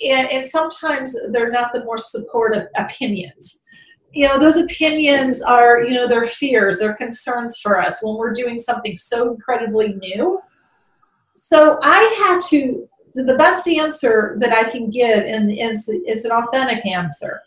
And, 0.02 0.28
and 0.30 0.46
sometimes 0.46 1.16
they're 1.32 1.52
not 1.52 1.74
the 1.74 1.84
more 1.84 1.98
supportive 1.98 2.68
opinions. 2.76 3.62
You 4.12 4.28
know, 4.28 4.40
those 4.40 4.58
opinions 4.58 5.42
are, 5.42 5.84
you 5.84 5.94
know, 5.94 6.08
their 6.08 6.28
fears, 6.28 6.80
their 6.80 6.96
concerns 6.96 7.60
for 7.60 7.82
us 7.82 8.02
when 8.02 8.18
we're 8.18 8.34
doing 8.34 8.60
something 8.60 8.98
so 8.98 9.32
incredibly 9.32 9.94
new. 9.94 10.40
So 11.36 11.80
I 11.82 12.00
had 12.18 12.40
to, 12.50 12.88
the 13.14 13.36
best 13.36 13.68
answer 13.68 14.38
that 14.40 14.52
I 14.52 14.70
can 14.70 14.90
give, 14.90 15.20
and 15.20 15.52
it's, 15.52 15.86
it's 15.88 16.26
an 16.26 16.32
authentic 16.32 16.86
answer 16.86 17.42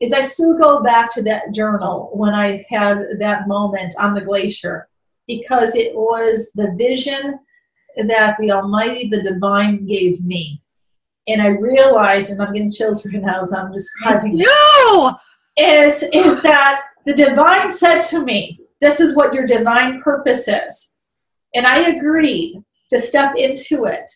is 0.00 0.12
I 0.12 0.20
still 0.20 0.58
go 0.58 0.82
back 0.82 1.10
to 1.12 1.22
that 1.22 1.52
journal 1.52 2.10
when 2.12 2.34
I 2.34 2.64
had 2.68 3.04
that 3.20 3.46
moment 3.46 3.94
on 3.98 4.14
the 4.14 4.20
glacier 4.20 4.88
because 5.28 5.76
it 5.76 5.94
was 5.94 6.50
the 6.54 6.74
vision 6.76 7.38
that 7.96 8.36
the 8.40 8.50
Almighty, 8.50 9.08
the 9.08 9.22
Divine 9.22 9.86
gave 9.86 10.24
me. 10.24 10.61
And 11.28 11.40
I 11.40 11.48
realized, 11.48 12.30
and 12.30 12.42
I'm 12.42 12.52
getting 12.52 12.70
chills 12.70 13.06
right 13.06 13.22
now 13.22 13.42
as 13.42 13.52
I'm 13.52 13.72
describing 13.72 14.38
you 14.38 15.10
is 15.56 16.02
is 16.12 16.42
that 16.42 16.80
the 17.04 17.14
divine 17.14 17.70
said 17.70 18.00
to 18.00 18.24
me, 18.24 18.60
This 18.80 19.00
is 19.00 19.14
what 19.14 19.34
your 19.34 19.46
divine 19.46 20.02
purpose 20.02 20.48
is. 20.48 20.94
And 21.54 21.66
I 21.66 21.90
agreed 21.90 22.62
to 22.90 22.98
step 22.98 23.34
into 23.36 23.84
it. 23.84 24.10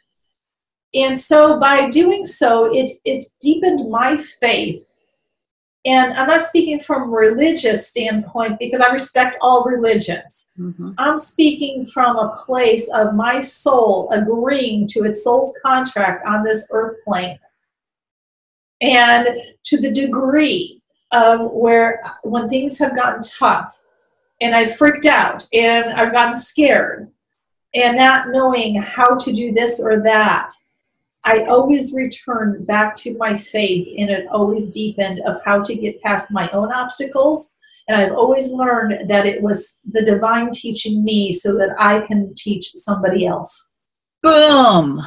And 0.95 1.19
so 1.19 1.61
by 1.61 1.91
doing 1.91 2.25
so, 2.25 2.73
it, 2.73 2.91
it 3.05 3.27
deepened 3.41 3.91
my 3.91 4.17
faith 4.41 4.86
and 5.87 6.15
I'm 6.15 6.27
not 6.27 6.43
speaking 6.43 6.81
from 6.81 7.03
a 7.03 7.07
religious 7.07 7.89
standpoint 7.89 8.59
because 8.59 8.81
I 8.81 8.93
respect 8.93 9.39
all 9.41 9.63
religions. 9.63 10.51
Mm-hmm. 10.59 10.91
I'm 10.99 11.17
speaking 11.17 11.87
from 11.87 12.17
a 12.17 12.37
place 12.37 12.91
of 12.93 13.15
my 13.15 13.41
soul 13.41 14.11
agreeing 14.11 14.89
to 14.89 15.05
its 15.05 15.23
soul's 15.23 15.55
contract 15.65 16.27
on 16.27 16.43
this 16.43 16.69
earth 16.73 16.97
plane. 17.05 17.39
And 18.81 19.29
to 19.67 19.81
the 19.81 19.93
degree 19.93 20.83
of 21.13 21.53
where 21.53 22.03
when 22.25 22.49
things 22.49 22.79
have 22.79 22.97
gotten 22.97 23.23
tough 23.23 23.81
and 24.41 24.57
I 24.57 24.75
freaked 24.75 25.07
out 25.07 25.47
and 25.53 25.87
I've 25.95 26.13
gotten 26.13 26.35
scared 26.35 27.13
and 27.75 27.97
not 27.97 28.31
knowing 28.31 28.75
how 28.83 29.17
to 29.17 29.33
do 29.33 29.53
this 29.53 29.81
or 29.81 30.01
that 30.01 30.51
I 31.27 31.45
always 31.47 31.93
returned 31.93 32.69
back 32.69 32.95
to 32.99 33.17
my 33.19 33.37
faith 33.37 33.89
and 33.99 34.09
it 34.09 34.29
always 34.31 34.71
deepened 34.71 35.21
of 35.27 35.41
how 35.45 35.61
to 35.61 35.75
get 35.75 36.01
past 36.01 36.31
my 36.31 36.49
own 36.51 36.73
obstacles. 36.73 37.57
And 37.89 38.01
I've 38.01 38.13
always 38.13 38.53
learned 38.53 39.11
that 39.11 39.27
it 39.27 39.43
was 39.43 39.81
the 39.91 40.05
divine 40.05 40.53
teaching 40.53 41.05
me 41.05 41.33
so 41.33 41.55
that 41.59 41.71
I 41.81 42.07
can 42.07 42.33
teach 42.37 42.71
somebody 42.77 43.27
else. 43.27 43.73
Boom. 44.23 45.05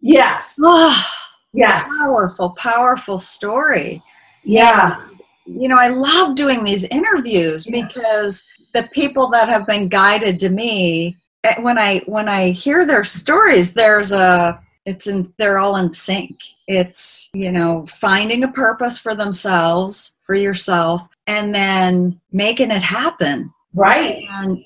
Yes. 0.00 0.56
Oh, 0.60 1.00
yes. 1.52 1.88
Powerful, 2.00 2.56
powerful 2.58 3.20
story. 3.20 4.02
Yeah. 4.42 5.06
you 5.46 5.68
know, 5.68 5.78
I 5.78 5.88
love 5.88 6.34
doing 6.34 6.64
these 6.64 6.82
interviews 6.84 7.66
because 7.66 8.44
the 8.74 8.88
people 8.92 9.28
that 9.28 9.48
have 9.48 9.64
been 9.68 9.86
guided 9.86 10.40
to 10.40 10.48
me 10.48 11.16
eh, 11.44 11.60
when 11.60 11.78
I 11.78 12.00
when 12.06 12.28
I 12.28 12.50
hear 12.50 12.84
their 12.84 13.04
stories, 13.04 13.74
there's 13.74 14.10
a 14.10 14.60
it's 14.84 15.06
in 15.06 15.32
they're 15.38 15.58
all 15.58 15.76
in 15.76 15.92
sync. 15.92 16.40
It's 16.66 17.30
you 17.32 17.52
know 17.52 17.86
finding 17.86 18.44
a 18.44 18.52
purpose 18.52 18.98
for 18.98 19.14
themselves 19.14 20.18
for 20.26 20.34
yourself 20.34 21.08
and 21.26 21.54
then 21.54 22.20
making 22.32 22.70
it 22.70 22.82
happen. 22.82 23.52
Right. 23.74 24.26
And 24.30 24.64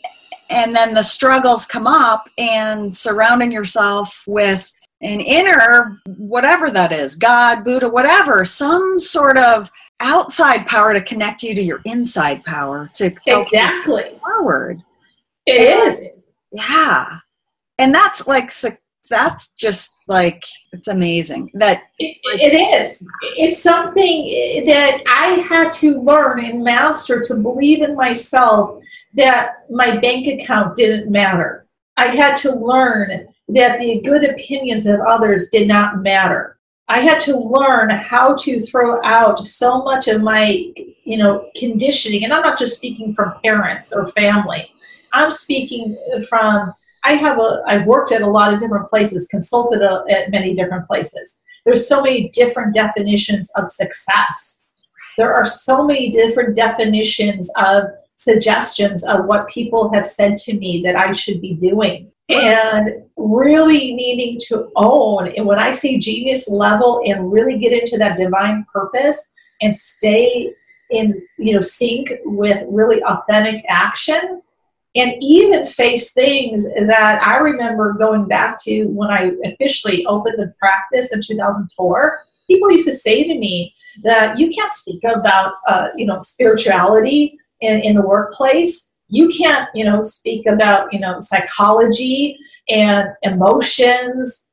and 0.48 0.74
then 0.74 0.94
the 0.94 1.02
struggles 1.02 1.66
come 1.66 1.86
up 1.86 2.28
and 2.38 2.94
surrounding 2.94 3.52
yourself 3.52 4.24
with 4.26 4.72
an 5.02 5.20
inner 5.20 6.00
whatever 6.16 6.70
that 6.70 6.90
is 6.90 7.16
god 7.16 7.62
buddha 7.62 7.86
whatever 7.86 8.46
some 8.46 8.98
sort 8.98 9.36
of 9.36 9.70
outside 10.00 10.66
power 10.66 10.92
to 10.92 11.02
connect 11.02 11.42
you 11.42 11.54
to 11.54 11.62
your 11.62 11.80
inside 11.84 12.44
power 12.44 12.90
to 12.94 13.14
exactly. 13.26 14.18
forward. 14.22 14.82
It 15.46 15.68
and, 15.68 15.92
is. 15.92 16.06
yeah. 16.52 17.18
And 17.78 17.94
that's 17.94 18.26
like 18.26 18.50
that's 19.08 19.48
just 19.50 19.94
like 20.08 20.44
it's 20.72 20.88
amazing 20.88 21.50
that 21.54 21.84
it, 21.98 22.16
it 22.24 22.80
is. 22.80 23.06
It's 23.36 23.62
something 23.62 24.64
that 24.66 25.02
i 25.06 25.26
had 25.48 25.70
to 25.72 26.00
learn 26.00 26.44
and 26.44 26.62
master 26.62 27.20
to 27.22 27.34
believe 27.36 27.82
in 27.82 27.94
myself 27.94 28.80
that 29.14 29.64
my 29.70 29.96
bank 29.98 30.26
account 30.26 30.76
didn't 30.76 31.10
matter. 31.10 31.66
I 31.96 32.08
had 32.08 32.36
to 32.36 32.54
learn 32.54 33.28
that 33.48 33.78
the 33.78 34.00
good 34.02 34.24
opinions 34.24 34.86
of 34.86 35.00
others 35.00 35.48
did 35.50 35.66
not 35.66 36.02
matter. 36.02 36.58
I 36.88 37.00
had 37.00 37.20
to 37.20 37.36
learn 37.36 37.90
how 37.90 38.34
to 38.36 38.60
throw 38.60 39.02
out 39.04 39.44
so 39.44 39.82
much 39.82 40.06
of 40.08 40.22
my 40.22 40.72
you 41.04 41.18
know 41.18 41.48
conditioning 41.56 42.24
and 42.24 42.32
i'm 42.32 42.42
not 42.42 42.58
just 42.58 42.76
speaking 42.76 43.14
from 43.14 43.40
parents 43.42 43.92
or 43.92 44.08
family. 44.08 44.70
I'm 45.12 45.30
speaking 45.30 45.96
from 46.28 46.74
I 47.06 47.14
have 47.14 47.38
a, 47.38 47.62
I've 47.66 47.86
worked 47.86 48.10
at 48.10 48.22
a 48.22 48.26
lot 48.26 48.52
of 48.52 48.58
different 48.58 48.88
places, 48.88 49.28
consulted 49.28 49.80
a, 49.80 50.04
at 50.10 50.30
many 50.30 50.54
different 50.54 50.88
places. 50.88 51.40
There's 51.64 51.88
so 51.88 52.02
many 52.02 52.30
different 52.30 52.74
definitions 52.74 53.48
of 53.54 53.70
success. 53.70 54.60
There 55.16 55.32
are 55.32 55.46
so 55.46 55.84
many 55.84 56.10
different 56.10 56.56
definitions 56.56 57.48
of 57.56 57.84
suggestions 58.16 59.06
of 59.06 59.26
what 59.26 59.48
people 59.48 59.92
have 59.92 60.06
said 60.06 60.36
to 60.38 60.56
me 60.56 60.82
that 60.84 60.96
I 60.96 61.12
should 61.12 61.40
be 61.40 61.54
doing. 61.54 62.10
And 62.28 63.04
really 63.16 63.94
needing 63.94 64.40
to 64.48 64.68
own, 64.74 65.28
and 65.36 65.46
when 65.46 65.60
I 65.60 65.70
say 65.70 65.96
genius 65.96 66.48
level 66.48 67.00
and 67.06 67.30
really 67.30 67.56
get 67.56 67.72
into 67.72 67.98
that 67.98 68.18
divine 68.18 68.66
purpose 68.72 69.32
and 69.62 69.76
stay 69.76 70.52
in 70.90 71.12
you 71.38 71.54
know 71.54 71.60
sync 71.60 72.12
with 72.24 72.64
really 72.68 73.00
authentic 73.04 73.64
action 73.68 74.42
and 74.96 75.12
even 75.20 75.66
face 75.66 76.12
things 76.12 76.66
that 76.72 77.22
I 77.22 77.36
remember 77.36 77.92
going 77.92 78.26
back 78.26 78.60
to 78.62 78.84
when 78.86 79.10
I 79.10 79.32
officially 79.44 80.06
opened 80.06 80.38
the 80.38 80.54
practice 80.58 81.12
in 81.12 81.20
2004. 81.22 82.20
People 82.46 82.70
used 82.70 82.88
to 82.88 82.94
say 82.94 83.24
to 83.24 83.38
me 83.38 83.74
that 84.02 84.38
you 84.38 84.50
can't 84.50 84.72
speak 84.72 85.02
about, 85.04 85.54
uh, 85.68 85.88
you 85.96 86.06
know, 86.06 86.18
spirituality 86.20 87.38
in, 87.60 87.80
in 87.80 87.94
the 87.94 88.02
workplace. 88.02 88.90
You 89.08 89.28
can't, 89.28 89.68
you 89.74 89.84
know, 89.84 90.00
speak 90.00 90.46
about, 90.46 90.92
you 90.92 90.98
know, 90.98 91.20
psychology 91.20 92.38
and 92.68 93.08
emotions 93.22 94.48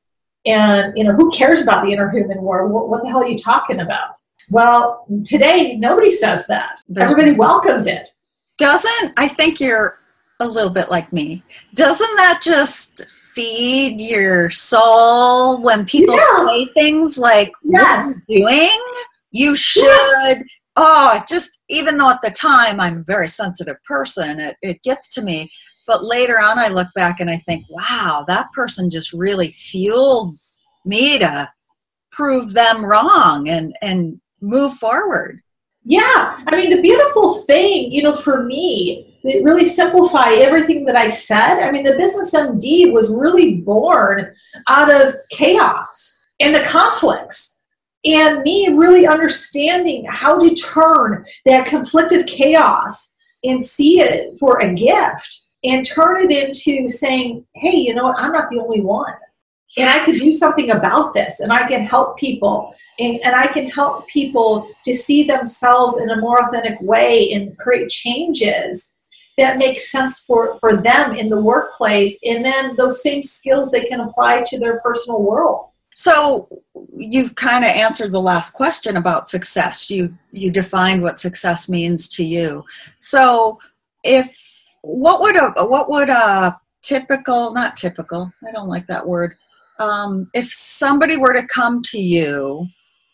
and, 0.46 0.96
you 0.98 1.06
know, 1.06 1.14
who 1.14 1.32
cares 1.32 1.62
about 1.62 1.86
the 1.86 1.94
inner 1.94 2.12
human 2.12 2.42
world? 2.42 2.72
What, 2.72 2.90
what 2.90 3.04
the 3.04 3.10
hell 3.10 3.22
are 3.22 3.28
you 3.28 3.38
talking 3.38 3.80
about? 3.80 4.18
Well, 4.50 5.06
today 5.26 5.78
nobody 5.78 6.12
says 6.12 6.46
that. 6.48 6.82
There's 6.90 7.12
Everybody 7.12 7.38
welcomes 7.38 7.88
it. 7.88 8.10
Doesn't 8.58 9.14
I 9.16 9.30
think 9.30 9.62
you're 9.62 9.98
a 10.44 10.48
little 10.48 10.70
bit 10.70 10.90
like 10.90 11.12
me. 11.12 11.44
Doesn't 11.74 12.16
that 12.18 12.42
just 12.42 13.06
feed 13.34 14.00
your 14.00 14.50
soul 14.50 15.62
when 15.62 15.86
people 15.86 16.16
yeah. 16.16 16.46
say 16.46 16.66
things 16.66 17.18
like, 17.18 17.52
yes. 17.64 18.22
What 18.26 18.38
you 18.38 18.48
doing? 18.48 18.94
You 19.32 19.56
should. 19.56 19.84
Yes. 19.86 20.44
Oh, 20.76 21.24
just 21.28 21.60
even 21.70 21.98
though 21.98 22.10
at 22.10 22.22
the 22.22 22.32
time 22.32 22.80
I'm 22.80 23.00
a 23.00 23.04
very 23.04 23.28
sensitive 23.28 23.78
person, 23.86 24.40
it, 24.40 24.58
it 24.62 24.84
gets 24.84 25.14
to 25.16 25.22
me. 25.22 25.52
But 25.86 26.06
later 26.06 26.40
on, 26.40 26.60
I 26.60 26.68
look 26.68 26.88
back 26.96 27.20
and 27.20 27.30
I 27.30 27.38
think, 27.38 27.66
wow, 27.70 28.24
that 28.28 28.52
person 28.54 28.90
just 28.90 29.14
really 29.14 29.52
fueled 29.52 30.38
me 30.86 31.20
to 31.20 31.52
prove 32.12 32.54
them 32.54 32.86
wrong 32.86 33.50
and, 33.50 33.76
and 33.82 34.20
move 34.42 34.74
forward. 34.74 35.42
Yeah. 35.84 36.40
I 36.48 36.56
mean, 36.56 36.70
the 36.70 36.82
beautiful 36.82 37.34
thing, 37.42 37.92
you 37.92 38.04
know, 38.04 38.16
for 38.16 38.44
me, 38.44 39.13
really 39.24 39.66
simplify 39.66 40.34
everything 40.34 40.86
that 40.86 40.98
I 40.98 41.10
said. 41.10 41.60
I 41.60 41.72
mean, 41.72 41.84
the 41.84 41.98
Business 41.98 42.34
MD 42.34 42.92
was 42.92 43.10
really 43.10 43.56
born 43.56 44.34
out 44.68 44.94
of 44.94 45.16
chaos 45.30 46.20
and 46.40 46.54
the 46.54 46.64
conflicts. 46.64 47.58
And 48.06 48.42
me 48.42 48.68
really 48.68 49.08
understanding 49.08 50.06
how 50.10 50.38
to 50.38 50.54
turn 50.56 51.26
that 51.46 51.68
conflicted 51.68 52.28
chaos 52.28 53.14
and 53.46 53.64
see 53.64 54.02
it 54.02 54.38
for 54.40 54.60
a 54.60 54.74
gift 54.74 55.44
and 55.64 55.86
turn 55.86 56.30
it 56.30 56.32
into 56.32 56.90
saying, 56.90 57.46
hey, 57.56 57.78
you 57.78 57.96
know 57.96 58.04
what, 58.04 58.20
I'm 58.20 58.34
not 58.34 58.50
the 58.50 58.60
only 58.60 58.82
one. 58.82 59.14
And 59.78 59.90
I 59.90 60.04
can 60.04 60.18
do 60.18 60.34
something 60.34 60.72
about 60.72 61.14
this 61.14 61.40
and 61.40 61.52
I 61.52 61.68
can 61.68 61.86
help 61.86 62.18
people 62.18 62.76
and, 63.00 63.20
and 63.24 63.36
I 63.36 63.48
can 63.48 63.70
help 63.70 64.08
people 64.08 64.70
to 64.86 64.94
see 64.94 65.24
themselves 65.24 65.98
in 65.98 66.10
a 66.10 66.20
more 66.20 66.46
authentic 66.46 66.80
way 66.82 67.32
and 67.32 67.58
create 67.58 67.90
changes 67.90 68.93
that 69.38 69.58
make 69.58 69.80
sense 69.80 70.20
for, 70.20 70.60
for 70.60 70.78
them 70.78 71.16
in 71.16 71.30
the 71.30 71.42
workplace. 71.42 72.20
And 72.24 72.46
then 72.46 72.76
those 72.76 73.02
same 73.02 73.24
skills 73.24 73.72
they 73.72 73.86
can 73.86 74.02
apply 74.02 74.44
to 74.48 74.60
their 74.60 74.80
personal 74.82 75.22
world. 75.22 75.70
So 75.96 76.48
you've 76.96 77.36
kind 77.36 77.64
of 77.64 77.70
answered 77.72 78.12
the 78.12 78.22
last 78.22 78.52
question 78.52 78.98
about 78.98 79.30
success. 79.30 79.92
You 79.92 80.18
you 80.32 80.50
defined 80.50 81.04
what 81.04 81.20
success 81.20 81.70
means 81.70 82.08
to 82.10 82.24
you. 82.24 82.64
So 83.00 83.60
if 84.04 84.36
what 84.84 85.22
would 85.22 85.36
a 85.36 85.66
what 85.66 85.90
would 85.90 86.10
a 86.10 86.60
typical 86.82 87.54
not 87.54 87.76
typical 87.76 88.32
i 88.48 88.52
don't 88.52 88.68
like 88.68 88.86
that 88.88 89.08
word 89.08 89.36
um, 89.80 90.30
if 90.34 90.54
somebody 90.54 91.18
were 91.18 91.34
to 91.34 91.48
come 91.48 91.82
to 91.82 92.00
you 92.00 92.68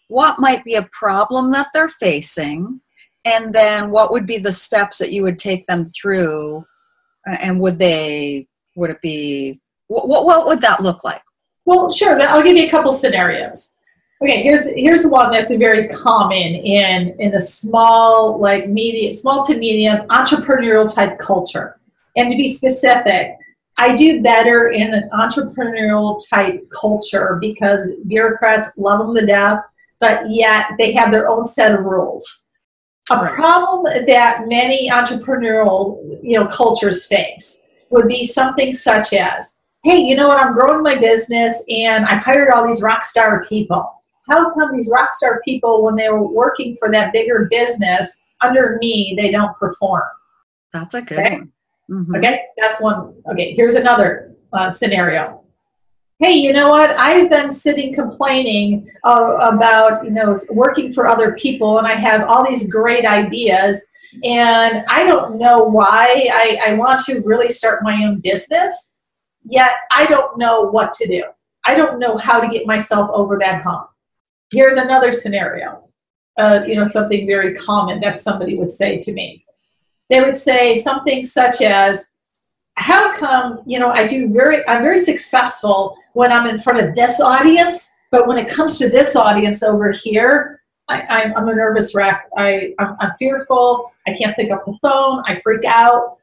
what 0.09 0.39
might 0.39 0.63
be 0.65 0.75
a 0.75 0.89
problem 0.91 1.51
that 1.51 1.67
they're 1.73 1.87
facing 1.87 2.81
and 3.25 3.53
then 3.53 3.91
what 3.91 4.11
would 4.11 4.25
be 4.25 4.37
the 4.37 4.51
steps 4.51 4.97
that 4.99 5.11
you 5.11 5.23
would 5.23 5.39
take 5.39 5.65
them 5.65 5.85
through? 5.85 6.65
And 7.25 7.59
would 7.59 7.77
they 7.77 8.47
would 8.75 8.89
it 8.89 9.01
be 9.01 9.59
what, 9.87 10.07
what 10.07 10.45
would 10.45 10.61
that 10.61 10.81
look 10.81 11.03
like? 11.03 11.21
Well 11.65 11.91
sure 11.91 12.19
i'll 12.21 12.43
give 12.43 12.57
you 12.57 12.65
a 12.65 12.69
couple 12.69 12.91
scenarios. 12.91 13.75
Okay 14.23 14.41
here's 14.43 14.67
here's 14.73 15.05
one 15.05 15.31
that's 15.31 15.51
very 15.51 15.87
common 15.89 16.37
in 16.37 17.15
in 17.19 17.35
a 17.35 17.41
small 17.41 18.39
like 18.39 18.69
medium 18.69 19.13
small 19.13 19.45
to 19.45 19.57
medium 19.57 20.07
entrepreneurial 20.07 20.91
type 20.93 21.19
culture. 21.19 21.79
And 22.15 22.29
to 22.31 22.37
be 22.37 22.47
specific 22.47 23.35
I 23.79 23.95
do 23.95 24.21
better 24.21 24.71
in 24.71 24.93
an 24.93 25.09
entrepreneurial 25.13 26.19
type 26.29 26.61
culture 26.69 27.37
because 27.39 27.89
bureaucrats 28.07 28.77
love 28.77 28.99
them 28.99 29.15
to 29.15 29.25
death, 29.25 29.63
but 30.01 30.29
yet 30.29 30.71
they 30.77 30.91
have 30.91 31.11
their 31.11 31.29
own 31.29 31.47
set 31.47 31.73
of 31.73 31.85
rules. 31.85 32.38
A 33.11 33.33
problem 33.35 34.05
that 34.07 34.47
many 34.47 34.89
entrepreneurial 34.89 36.19
you 36.21 36.39
know 36.39 36.47
cultures 36.47 37.05
face 37.05 37.63
would 37.89 38.07
be 38.07 38.23
something 38.23 38.73
such 38.73 39.13
as, 39.13 39.59
hey, 39.83 39.97
you 39.97 40.15
know 40.15 40.27
what, 40.27 40.41
I'm 40.41 40.53
growing 40.53 40.83
my 40.83 40.95
business 40.95 41.63
and 41.69 42.05
I 42.05 42.15
hired 42.15 42.51
all 42.51 42.67
these 42.67 42.81
rock 42.81 43.03
star 43.03 43.45
people. 43.45 43.91
How 44.29 44.53
come 44.53 44.71
these 44.73 44.91
rock 44.93 45.11
star 45.11 45.41
people, 45.43 45.83
when 45.83 45.95
they 45.95 46.09
were 46.09 46.27
working 46.27 46.77
for 46.77 46.91
that 46.91 47.11
bigger 47.11 47.47
business 47.49 48.21
under 48.41 48.77
me, 48.79 49.15
they 49.17 49.31
don't 49.31 49.57
perform? 49.57 50.03
That's 50.71 50.93
a 50.93 51.01
good 51.01 51.19
okay? 51.19 51.31
one. 51.31 51.51
Mm-hmm. 51.89 52.15
Okay, 52.17 52.41
that's 52.57 52.79
one. 52.79 53.15
Okay, 53.31 53.53
here's 53.55 53.73
another 53.73 54.35
uh, 54.53 54.69
scenario. 54.69 55.43
Hey, 56.21 56.33
you 56.33 56.51
know 56.51 56.67
what? 56.67 56.91
I've 56.97 57.29
been 57.29 57.49
sitting 57.49 57.95
complaining 57.95 58.91
uh, 59.05 59.37
about 59.39 60.03
you 60.03 60.11
know 60.11 60.35
working 60.51 60.91
for 60.91 61.07
other 61.07 61.33
people, 61.35 61.77
and 61.77 61.87
I 61.87 61.95
have 61.95 62.27
all 62.27 62.45
these 62.45 62.67
great 62.67 63.05
ideas, 63.05 63.87
and 64.23 64.83
I 64.89 65.05
don't 65.05 65.39
know 65.39 65.59
why 65.59 66.29
I, 66.33 66.71
I 66.71 66.73
want 66.73 67.05
to 67.05 67.21
really 67.21 67.47
start 67.47 67.83
my 67.83 68.03
own 68.03 68.19
business, 68.19 68.91
yet 69.45 69.71
I 69.91 70.07
don't 70.07 70.37
know 70.37 70.63
what 70.63 70.91
to 70.93 71.07
do. 71.07 71.23
I 71.65 71.75
don't 71.75 71.99
know 71.99 72.17
how 72.17 72.41
to 72.41 72.49
get 72.49 72.67
myself 72.67 73.09
over 73.13 73.39
that 73.39 73.63
hump. 73.63 73.89
Here's 74.51 74.75
another 74.75 75.13
scenario. 75.13 75.89
Uh, 76.37 76.63
you 76.67 76.75
know, 76.75 76.85
something 76.85 77.27
very 77.27 77.55
common 77.55 77.99
that 78.01 78.21
somebody 78.21 78.57
would 78.57 78.71
say 78.71 78.97
to 78.97 79.11
me 79.13 79.45
they 80.09 80.21
would 80.21 80.37
say 80.37 80.75
something 80.75 81.23
such 81.23 81.61
as, 81.61 82.11
how 82.75 83.15
come, 83.17 83.61
you 83.65 83.77
know, 83.77 83.89
I 83.89 84.07
do 84.07 84.29
very, 84.29 84.67
I'm 84.67 84.81
very 84.81 84.97
successful 84.97 85.95
when 86.13 86.31
I'm 86.31 86.47
in 86.47 86.59
front 86.59 86.79
of 86.79 86.95
this 86.95 87.19
audience, 87.19 87.89
but 88.11 88.27
when 88.27 88.37
it 88.37 88.49
comes 88.49 88.77
to 88.79 88.89
this 88.89 89.15
audience 89.15 89.63
over 89.63 89.91
here, 89.91 90.59
I, 90.89 91.21
am 91.35 91.47
a 91.47 91.55
nervous 91.55 91.93
wreck. 91.93 92.27
I, 92.35 92.73
I'm, 92.79 92.95
I'm, 92.99 93.11
fearful. 93.19 93.91
I 94.07 94.13
can't 94.13 94.35
pick 94.35 94.49
up 94.49 94.65
the 94.65 94.77
phone. 94.81 95.23
I 95.27 95.39
freak 95.41 95.63
out. 95.65 96.17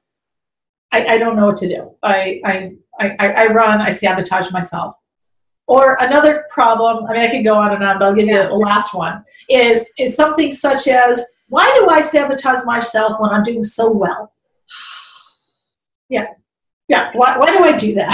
I, 0.92 1.06
I 1.06 1.18
don't 1.18 1.36
know 1.36 1.46
what 1.46 1.56
to 1.58 1.68
do. 1.68 1.92
I, 2.02 2.40
I, 2.44 2.72
I, 2.98 3.14
I 3.18 3.46
run. 3.52 3.80
I 3.80 3.90
sabotage 3.90 4.50
myself. 4.50 4.96
Or 5.68 5.96
another 6.00 6.46
problem, 6.50 7.06
I 7.06 7.12
mean, 7.12 7.22
I 7.22 7.30
could 7.30 7.44
go 7.44 7.54
on 7.54 7.72
and 7.74 7.82
on, 7.82 7.98
but 7.98 8.04
I'll 8.04 8.14
give 8.14 8.26
yeah. 8.26 8.44
you 8.44 8.48
the 8.48 8.54
last 8.54 8.94
one, 8.94 9.24
is, 9.48 9.92
is 9.98 10.14
something 10.14 10.52
such 10.52 10.86
as, 10.86 11.24
why 11.48 11.64
do 11.78 11.88
I 11.88 12.00
sabotage 12.00 12.64
myself 12.64 13.20
when 13.20 13.30
I'm 13.30 13.44
doing 13.44 13.64
so 13.64 13.90
well? 13.90 14.32
Yeah. 16.08 16.26
Yeah, 16.88 17.10
why, 17.14 17.36
why 17.36 17.46
do 17.46 17.64
I 17.64 17.76
do 17.76 17.94
that? 17.94 18.12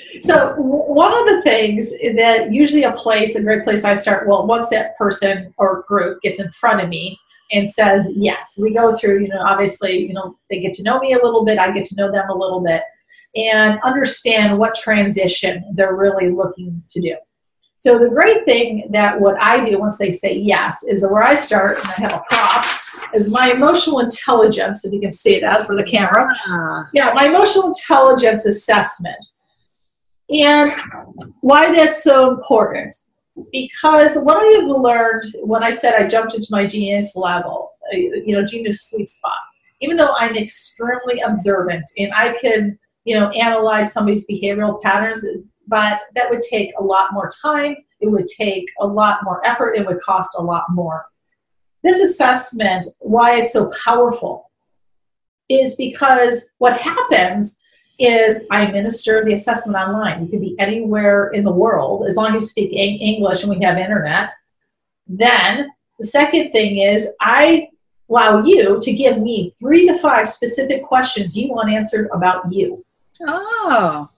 so, 0.20 0.54
one 0.56 1.12
of 1.12 1.26
the 1.26 1.42
things 1.42 1.90
that 2.16 2.52
usually 2.52 2.84
a 2.84 2.92
place, 2.92 3.34
a 3.34 3.42
great 3.42 3.64
place 3.64 3.82
I 3.82 3.94
start, 3.94 4.28
well, 4.28 4.46
once 4.46 4.68
that 4.68 4.96
person 4.96 5.52
or 5.58 5.84
group 5.88 6.22
gets 6.22 6.38
in 6.38 6.50
front 6.52 6.80
of 6.80 6.88
me 6.88 7.18
and 7.50 7.68
says 7.68 8.06
yes, 8.14 8.58
we 8.62 8.72
go 8.72 8.94
through, 8.94 9.22
you 9.22 9.28
know, 9.28 9.42
obviously, 9.44 9.98
you 9.98 10.12
know, 10.12 10.36
they 10.50 10.60
get 10.60 10.72
to 10.74 10.84
know 10.84 11.00
me 11.00 11.14
a 11.14 11.22
little 11.22 11.44
bit, 11.44 11.58
I 11.58 11.72
get 11.72 11.84
to 11.86 11.96
know 11.96 12.12
them 12.12 12.30
a 12.30 12.36
little 12.36 12.62
bit, 12.62 12.82
and 13.34 13.80
understand 13.82 14.56
what 14.56 14.76
transition 14.76 15.64
they're 15.74 15.96
really 15.96 16.30
looking 16.30 16.80
to 16.90 17.00
do. 17.00 17.16
So 17.84 17.98
the 17.98 18.08
great 18.08 18.46
thing 18.46 18.88
that 18.92 19.20
what 19.20 19.38
I 19.38 19.62
do 19.62 19.78
once 19.78 19.98
they 19.98 20.10
say 20.10 20.32
yes 20.32 20.84
is 20.84 21.02
where 21.02 21.22
I 21.22 21.34
start, 21.34 21.76
and 21.80 21.86
I 21.86 22.00
have 22.00 22.12
a 22.14 22.22
prop, 22.30 22.64
is 23.12 23.30
my 23.30 23.52
emotional 23.52 23.98
intelligence, 24.00 24.86
if 24.86 24.92
you 24.94 25.00
can 25.00 25.12
see 25.12 25.38
that 25.40 25.66
for 25.66 25.76
the 25.76 25.84
camera. 25.84 26.24
Uh-huh. 26.24 26.84
Yeah, 26.94 27.12
my 27.12 27.26
emotional 27.26 27.68
intelligence 27.68 28.46
assessment. 28.46 29.22
And 30.30 30.72
why 31.42 31.72
that's 31.76 32.02
so 32.02 32.30
important. 32.30 32.94
Because 33.52 34.16
what 34.16 34.38
I 34.38 34.60
have 34.60 34.64
learned 34.64 35.36
when 35.42 35.62
I 35.62 35.68
said 35.68 35.92
I 35.92 36.08
jumped 36.08 36.34
into 36.34 36.48
my 36.50 36.66
genius 36.66 37.14
level, 37.14 37.72
uh, 37.92 37.98
you 37.98 38.34
know, 38.34 38.46
genius 38.46 38.88
sweet 38.88 39.10
spot, 39.10 39.42
even 39.82 39.98
though 39.98 40.14
I'm 40.14 40.36
extremely 40.36 41.20
observant 41.20 41.84
and 41.98 42.14
I 42.14 42.32
can, 42.40 42.78
you 43.04 43.20
know, 43.20 43.28
analyze 43.32 43.92
somebody's 43.92 44.26
behavioral 44.26 44.80
patterns 44.80 45.26
but 45.66 46.02
that 46.14 46.30
would 46.30 46.42
take 46.42 46.72
a 46.78 46.82
lot 46.82 47.12
more 47.12 47.30
time. 47.42 47.76
It 48.00 48.08
would 48.08 48.26
take 48.26 48.66
a 48.80 48.86
lot 48.86 49.20
more 49.24 49.44
effort. 49.46 49.74
It 49.74 49.86
would 49.86 50.00
cost 50.00 50.32
a 50.36 50.42
lot 50.42 50.64
more. 50.70 51.06
This 51.82 52.00
assessment, 52.00 52.86
why 53.00 53.36
it's 53.36 53.52
so 53.52 53.70
powerful, 53.84 54.50
is 55.48 55.74
because 55.76 56.50
what 56.58 56.80
happens 56.80 57.60
is 57.98 58.44
I 58.50 58.64
administer 58.64 59.24
the 59.24 59.34
assessment 59.34 59.76
online. 59.76 60.24
You 60.24 60.28
can 60.28 60.40
be 60.40 60.56
anywhere 60.58 61.28
in 61.28 61.44
the 61.44 61.52
world 61.52 62.06
as 62.06 62.16
long 62.16 62.34
as 62.34 62.42
you 62.42 62.48
speak 62.48 62.72
English 62.72 63.42
and 63.42 63.50
we 63.50 63.64
have 63.64 63.78
internet. 63.78 64.32
Then 65.06 65.70
the 65.98 66.06
second 66.06 66.50
thing 66.50 66.78
is 66.78 67.08
I 67.20 67.68
allow 68.10 68.42
you 68.42 68.80
to 68.80 68.92
give 68.92 69.18
me 69.18 69.52
three 69.58 69.86
to 69.86 69.98
five 69.98 70.28
specific 70.28 70.82
questions 70.82 71.36
you 71.36 71.50
want 71.50 71.70
answered 71.70 72.08
about 72.12 72.50
you. 72.52 72.84
Oh. 73.20 74.08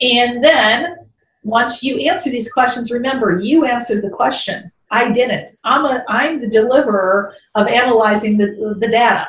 And 0.00 0.42
then 0.42 0.96
once 1.42 1.82
you 1.82 1.98
answer 1.98 2.30
these 2.30 2.52
questions, 2.52 2.90
remember 2.90 3.40
you 3.40 3.64
answered 3.64 4.02
the 4.02 4.10
questions. 4.10 4.80
I 4.90 5.10
didn't. 5.10 5.56
I'm 5.64 5.84
a 5.84 6.04
I'm 6.08 6.40
the 6.40 6.48
deliverer 6.48 7.34
of 7.54 7.66
analyzing 7.66 8.36
the, 8.36 8.76
the 8.78 8.88
data. 8.88 9.28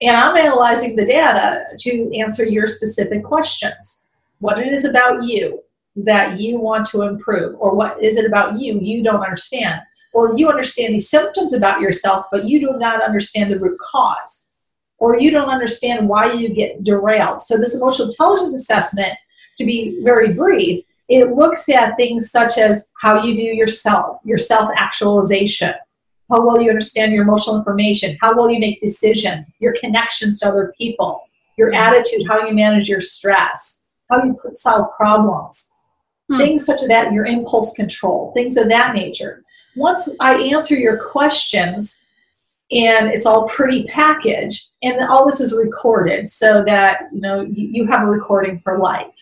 And 0.00 0.16
I'm 0.16 0.36
analyzing 0.36 0.96
the 0.96 1.06
data 1.06 1.64
to 1.78 2.18
answer 2.18 2.44
your 2.44 2.66
specific 2.66 3.22
questions. 3.22 4.02
What 4.40 4.58
it 4.58 4.72
is 4.72 4.84
about 4.84 5.22
you 5.22 5.62
that 5.94 6.40
you 6.40 6.58
want 6.58 6.86
to 6.88 7.02
improve, 7.02 7.54
or 7.60 7.76
what 7.76 8.02
is 8.02 8.16
it 8.16 8.24
about 8.24 8.58
you 8.58 8.80
you 8.80 9.04
don't 9.04 9.22
understand, 9.22 9.80
or 10.12 10.36
you 10.36 10.48
understand 10.48 10.94
these 10.94 11.08
symptoms 11.08 11.52
about 11.52 11.80
yourself, 11.80 12.26
but 12.32 12.46
you 12.46 12.58
do 12.58 12.78
not 12.78 13.02
understand 13.02 13.52
the 13.52 13.60
root 13.60 13.78
cause, 13.92 14.50
or 14.98 15.20
you 15.20 15.30
don't 15.30 15.50
understand 15.50 16.08
why 16.08 16.32
you 16.32 16.48
get 16.48 16.82
derailed. 16.82 17.40
So, 17.40 17.56
this 17.56 17.76
emotional 17.76 18.08
intelligence 18.08 18.54
assessment 18.54 19.16
to 19.62 19.66
be 19.66 20.00
very 20.02 20.32
brief, 20.32 20.84
it 21.08 21.32
looks 21.32 21.68
at 21.68 21.96
things 21.96 22.30
such 22.30 22.58
as 22.58 22.90
how 23.00 23.22
you 23.22 23.34
do 23.36 23.42
yourself, 23.42 24.18
your 24.24 24.38
self 24.38 24.70
actualization, 24.76 25.74
how 26.30 26.44
well 26.46 26.60
you 26.60 26.70
understand 26.70 27.12
your 27.12 27.22
emotional 27.22 27.56
information, 27.56 28.16
how 28.20 28.36
well 28.36 28.50
you 28.50 28.58
make 28.58 28.80
decisions, 28.80 29.52
your 29.58 29.74
connections 29.78 30.40
to 30.40 30.48
other 30.48 30.72
people, 30.78 31.22
your 31.58 31.74
attitude, 31.74 32.26
how 32.26 32.46
you 32.46 32.54
manage 32.54 32.88
your 32.88 33.00
stress, 33.00 33.82
how 34.10 34.22
you 34.24 34.34
solve 34.52 34.90
problems, 34.96 35.70
hmm. 36.30 36.38
things 36.38 36.64
such 36.64 36.82
as 36.82 36.88
that, 36.88 37.12
your 37.12 37.26
impulse 37.26 37.74
control, 37.74 38.32
things 38.34 38.56
of 38.56 38.68
that 38.68 38.94
nature. 38.94 39.44
Once 39.76 40.08
I 40.20 40.34
answer 40.34 40.74
your 40.74 40.98
questions, 41.10 42.00
and 42.70 43.08
it's 43.08 43.26
all 43.26 43.46
pretty 43.48 43.84
packaged, 43.84 44.70
and 44.82 45.04
all 45.06 45.26
this 45.26 45.40
is 45.40 45.54
recorded 45.54 46.26
so 46.26 46.64
that 46.64 47.02
you 47.12 47.20
know 47.20 47.42
you, 47.42 47.68
you 47.68 47.86
have 47.86 48.02
a 48.02 48.10
recording 48.10 48.60
for 48.60 48.78
life 48.78 49.12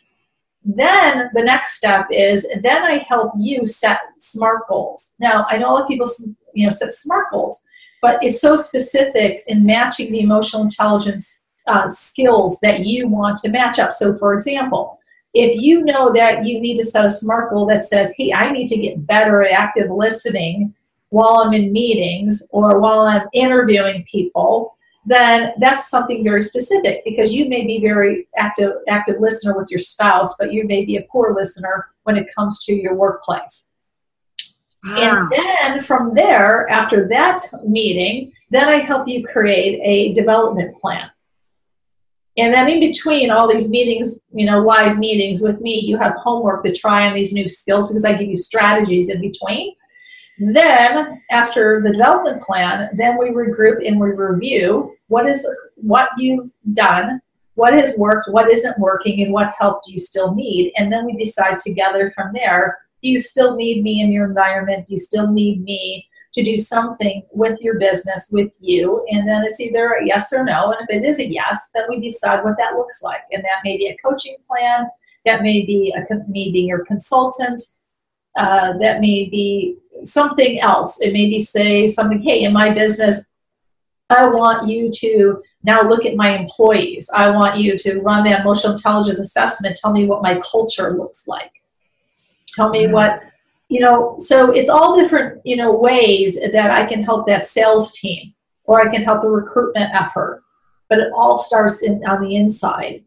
then 0.65 1.31
the 1.33 1.43
next 1.43 1.75
step 1.75 2.07
is 2.11 2.47
then 2.63 2.83
I 2.83 3.05
help 3.09 3.33
you 3.37 3.67
set 3.67 4.01
SMART 4.19 4.69
goals. 4.69 5.13
Now 5.19 5.47
I 5.49 5.57
know 5.57 5.71
a 5.71 5.73
lot 5.73 5.83
of 5.83 5.89
people 5.89 6.11
you 6.55 6.67
know 6.67 6.71
set 6.71 6.93
SMART 6.93 7.31
goals, 7.31 7.63
but 8.03 8.23
it's 8.23 8.41
so 8.41 8.57
specific 8.57 9.45
in 9.47 9.65
matching 9.65 10.13
the 10.13 10.21
emotional 10.21 10.63
intelligence 10.63 11.41
uh, 11.67 11.89
skills 11.89 12.59
that 12.63 12.81
you 12.81 13.09
want 13.09 13.39
to 13.39 13.49
match 13.49 13.79
up. 13.79 13.93
So 13.93 14.19
for 14.19 14.35
example, 14.35 14.99
if 15.33 15.61
you 15.61 15.85
know 15.85 16.13
that 16.13 16.45
you 16.45 16.61
need 16.61 16.77
to 16.79 16.85
set 16.85 17.05
a 17.05 17.11
SMART 17.11 17.51
goal 17.51 17.67
that 17.67 17.85
says, 17.85 18.13
hey, 18.17 18.33
I 18.33 18.51
need 18.51 18.67
to 18.69 18.77
get 18.77 19.07
better 19.07 19.43
at 19.43 19.53
active 19.53 19.91
listening 19.91 20.75
while 21.11 21.39
I'm 21.41 21.53
in 21.53 21.73
meetings 21.73 22.47
or 22.51 22.81
while 22.81 23.01
I'm 23.01 23.29
interviewing 23.33 24.05
people, 24.11 24.77
then 25.07 25.53
that's 25.59 25.89
something 25.89 26.23
very 26.23 26.43
specific 26.43 27.03
because 27.05 27.35
you 27.35 27.49
may 27.49 27.65
be 27.67 27.81
very 27.81 28.29
active 28.37 28.73
active 28.89 29.17
listener 29.21 29.57
with 29.57 29.71
your 29.71 29.81
spouse, 29.81 30.37
but 30.39 30.53
you 30.53 30.67
may 30.67 30.85
be 30.85 30.97
a 30.97 31.07
poor 31.11 31.35
listener 31.35 31.89
when 32.05 32.17
it 32.17 32.33
comes 32.35 32.65
to 32.65 32.75
your 32.75 32.95
workplace. 32.95 33.71
And 34.85 35.31
then 35.31 35.83
from 35.83 36.15
there, 36.15 36.69
after 36.71 37.07
that 37.09 37.39
meeting, 37.67 38.33
then 38.51 38.69
I 38.69 38.79
help 38.79 39.07
you 39.07 39.27
create 39.27 39.79
a 39.83 40.15
development 40.15 40.81
plan. 40.81 41.11
And 42.39 42.55
then 42.55 42.69
in 42.69 42.81
between 42.81 43.31
all 43.31 43.49
these 43.49 43.69
meetings, 43.69 44.21
you 44.33 44.47
know, 44.47 44.61
live 44.61 44.97
meetings 44.99 45.41
with 45.41 45.61
me, 45.61 45.81
you 45.81 45.99
have 45.99 46.15
homework 46.15 46.65
to 46.65 46.75
try 46.75 47.07
on 47.07 47.15
these 47.15 47.33
new 47.33 47.49
skills 47.49 47.89
because 47.89 48.05
I 48.05 48.15
give 48.15 48.29
you 48.29 48.37
strategies 48.37 49.11
in 49.11 49.21
between. 49.21 49.75
Then, 50.43 51.21
after 51.31 51.83
the 51.83 51.93
development 51.93 52.43
plan, 52.43 52.89
then 52.97 53.19
we 53.19 53.29
regroup 53.29 53.87
and 53.87 54.01
we 54.01 54.13
review 54.13 54.97
what 55.09 55.29
is 55.29 55.47
what 55.77 56.09
you've 56.17 56.51
done, 56.73 57.21
what 57.57 57.75
has 57.75 57.95
worked, 57.99 58.31
what 58.31 58.51
isn't 58.51 58.79
working, 58.79 59.23
and 59.23 59.35
what 59.35 59.53
help 59.59 59.85
do 59.85 59.93
you 59.93 59.99
still 59.99 60.35
need. 60.35 60.73
And 60.79 60.91
then 60.91 61.05
we 61.05 61.15
decide 61.15 61.59
together 61.59 62.11
from 62.15 62.33
there. 62.33 62.79
Do 63.03 63.11
you 63.11 63.19
still 63.19 63.55
need 63.55 63.83
me 63.83 64.01
in 64.01 64.11
your 64.11 64.25
environment? 64.25 64.87
Do 64.87 64.95
you 64.95 64.99
still 64.99 65.31
need 65.31 65.63
me 65.63 66.09
to 66.33 66.43
do 66.43 66.57
something 66.57 67.23
with 67.33 67.61
your 67.61 67.79
business, 67.79 68.31
with 68.33 68.57
you? 68.61 69.05
And 69.11 69.29
then 69.29 69.45
it's 69.45 69.61
either 69.61 69.91
a 69.91 70.07
yes 70.07 70.33
or 70.33 70.43
no. 70.43 70.73
And 70.73 70.89
if 70.89 71.03
it 71.03 71.05
is 71.05 71.19
a 71.19 71.31
yes, 71.31 71.69
then 71.75 71.85
we 71.91 72.01
decide 72.01 72.43
what 72.45 72.57
that 72.57 72.77
looks 72.77 73.03
like. 73.03 73.23
And 73.31 73.45
that 73.45 73.61
may 73.63 73.77
be 73.77 73.89
a 73.89 73.97
coaching 74.03 74.37
plan. 74.49 74.87
That 75.27 75.43
may 75.43 75.67
be 75.67 75.95
a 75.95 76.31
me 76.31 76.51
being 76.51 76.69
your 76.69 76.87
consultant. 76.87 77.61
Uh, 78.37 78.79
that 78.79 79.01
may 79.01 79.29
be 79.29 79.77
something 80.05 80.61
else. 80.61 81.01
It 81.01 81.13
may 81.13 81.29
be 81.29 81.41
say 81.41 81.89
something, 81.89 82.23
hey, 82.23 82.43
in 82.43 82.53
my 82.53 82.73
business, 82.73 83.27
I 84.11 84.27
want 84.27 84.69
you 84.69 84.91
to 84.93 85.41
now 85.63 85.83
look 85.83 86.05
at 86.05 86.17
my 86.17 86.37
employees. 86.37 87.09
I 87.15 87.31
want 87.31 87.59
you 87.59 87.79
to 87.79 88.01
run 88.01 88.25
the 88.25 88.41
emotional 88.41 88.73
intelligence 88.73 89.21
assessment. 89.21 89.77
Tell 89.77 89.93
me 89.93 90.07
what 90.07 90.23
my 90.23 90.41
culture 90.41 90.97
looks 90.97 91.29
like. 91.29 91.53
Tell 92.49 92.69
me 92.71 92.89
what, 92.89 93.23
you 93.69 93.81
know, 93.81 94.17
so 94.19 94.51
it's 94.51 94.69
all 94.69 94.97
different, 94.97 95.41
you 95.45 95.57
know, 95.57 95.73
ways 95.73 96.41
that 96.41 96.71
I 96.71 96.87
can 96.87 97.05
help 97.05 97.27
that 97.29 97.47
sales 97.47 97.93
team 97.93 98.35
or 98.65 98.81
I 98.81 98.93
can 98.93 99.05
help 99.05 99.23
the 99.23 99.29
recruitment 99.29 99.95
effort. 99.95 100.43
But 100.89 100.99
it 100.99 101.13
all 101.15 101.37
starts 101.37 101.83
in, 101.83 102.05
on 102.05 102.21
the 102.21 102.35
inside. 102.35 103.05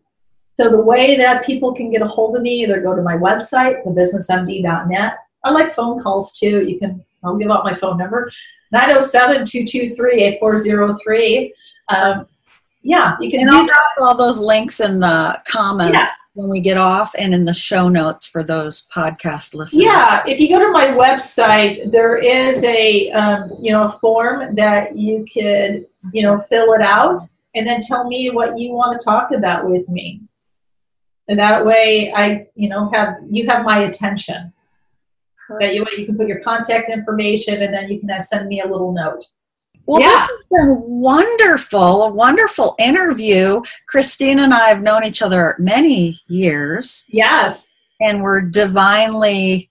So 0.61 0.69
the 0.69 0.81
way 0.81 1.17
that 1.17 1.45
people 1.45 1.73
can 1.73 1.91
get 1.91 2.01
a 2.01 2.07
hold 2.07 2.37
of 2.37 2.43
me, 2.43 2.63
either 2.63 2.79
go 2.79 2.95
to 2.95 3.01
my 3.01 3.15
website, 3.15 3.83
thebusinessmd.net, 3.83 5.17
I 5.43 5.51
like 5.51 5.75
phone 5.75 6.01
calls 6.01 6.37
too. 6.37 6.63
You 6.65 6.79
can, 6.79 7.03
I'll 7.23 7.37
give 7.37 7.51
out 7.51 7.63
my 7.63 7.73
phone 7.73 7.97
number 7.97 8.31
907 8.71 9.45
223 9.45 10.23
8403. 10.23 11.53
Um, 11.89 12.27
yeah, 12.83 13.15
you 13.19 13.29
can. 13.29 13.41
And 13.41 13.49
I'll 13.49 13.65
drop 13.65 13.91
all 13.99 14.17
those 14.17 14.39
links 14.39 14.79
in 14.79 14.99
the 14.99 15.41
comments 15.47 15.93
yeah. 15.93 16.09
when 16.33 16.49
we 16.49 16.59
get 16.59 16.77
off 16.77 17.15
and 17.17 17.33
in 17.33 17.45
the 17.45 17.53
show 17.53 17.87
notes 17.87 18.25
for 18.25 18.43
those 18.43 18.87
podcast 18.93 19.53
listeners. 19.53 19.85
Yeah, 19.85 20.21
if 20.27 20.39
you 20.39 20.49
go 20.49 20.59
to 20.59 20.71
my 20.71 20.87
website, 20.87 21.91
there 21.91 22.17
is 22.17 22.63
a 22.65 23.09
um, 23.11 23.53
you 23.61 23.71
know 23.71 23.83
a 23.83 23.89
form 23.89 24.53
that 24.55 24.97
you 24.97 25.25
could 25.33 25.87
you 26.11 26.23
know 26.23 26.41
fill 26.41 26.73
it 26.73 26.81
out 26.81 27.19
and 27.55 27.65
then 27.65 27.79
tell 27.81 28.07
me 28.07 28.29
what 28.31 28.59
you 28.59 28.71
want 28.71 28.99
to 28.99 29.03
talk 29.03 29.31
about 29.31 29.69
with 29.69 29.87
me. 29.87 30.21
And 31.29 31.39
that 31.39 31.65
way, 31.65 32.13
I 32.13 32.47
you 32.55 32.67
know 32.67 32.89
have 32.91 33.15
you 33.29 33.47
have 33.47 33.63
my 33.63 33.83
attention. 33.85 34.52
That 35.59 35.75
you, 35.75 35.85
you 35.97 36.05
can 36.05 36.17
put 36.17 36.27
your 36.27 36.39
contact 36.39 36.89
information 36.89 37.61
and 37.61 37.73
then 37.73 37.89
you 37.89 37.99
can 37.99 38.07
then 38.07 38.23
send 38.23 38.47
me 38.47 38.61
a 38.61 38.67
little 38.67 38.93
note. 38.93 39.25
Well, 39.85 40.01
yeah. 40.01 40.27
this 40.27 40.37
has 40.59 40.65
been 40.65 40.81
wonderful, 40.81 42.03
a 42.03 42.09
wonderful 42.09 42.75
interview. 42.79 43.61
Christine 43.87 44.39
and 44.39 44.53
I 44.53 44.69
have 44.69 44.81
known 44.81 45.03
each 45.03 45.21
other 45.21 45.55
many 45.59 46.19
years. 46.27 47.05
Yes. 47.09 47.73
And 47.99 48.23
we're 48.23 48.41
divinely, 48.41 49.69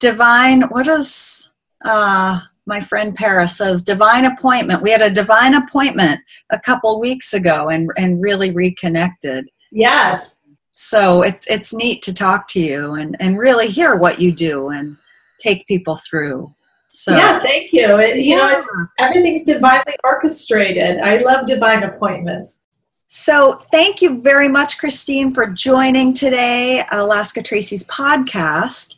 divine, 0.00 0.62
what 0.62 0.88
is, 0.88 1.50
uh, 1.84 2.40
my 2.66 2.80
friend 2.80 3.14
Paris 3.14 3.58
says, 3.58 3.82
divine 3.82 4.24
appointment. 4.24 4.82
We 4.82 4.90
had 4.90 5.02
a 5.02 5.10
divine 5.10 5.54
appointment 5.54 6.20
a 6.50 6.58
couple 6.58 6.98
weeks 7.00 7.34
ago 7.34 7.68
and, 7.68 7.90
and 7.96 8.22
really 8.22 8.52
reconnected. 8.52 9.48
Yes. 9.72 10.38
So 10.72 11.22
it's, 11.22 11.46
it's 11.48 11.74
neat 11.74 12.00
to 12.02 12.14
talk 12.14 12.48
to 12.48 12.60
you 12.60 12.94
and, 12.94 13.16
and 13.20 13.38
really 13.38 13.68
hear 13.68 13.96
what 13.96 14.20
you 14.20 14.32
do 14.32 14.70
and 14.70 14.96
take 15.40 15.66
people 15.66 15.96
through. 15.96 16.54
So 16.90 17.16
yeah, 17.16 17.40
thank 17.42 17.72
you. 17.72 17.98
It, 17.98 18.16
you 18.16 18.36
yeah. 18.36 18.38
know, 18.38 18.58
it's, 18.58 18.68
everything's 18.98 19.44
divinely 19.44 19.96
orchestrated. 20.04 20.98
I 21.00 21.18
love 21.18 21.46
divine 21.46 21.84
appointments. 21.84 22.62
So 23.06 23.60
thank 23.72 24.02
you 24.02 24.20
very 24.20 24.48
much, 24.48 24.78
Christine, 24.78 25.32
for 25.32 25.46
joining 25.46 26.12
today, 26.12 26.84
Alaska 26.92 27.42
Tracy's 27.42 27.84
podcast. 27.84 28.96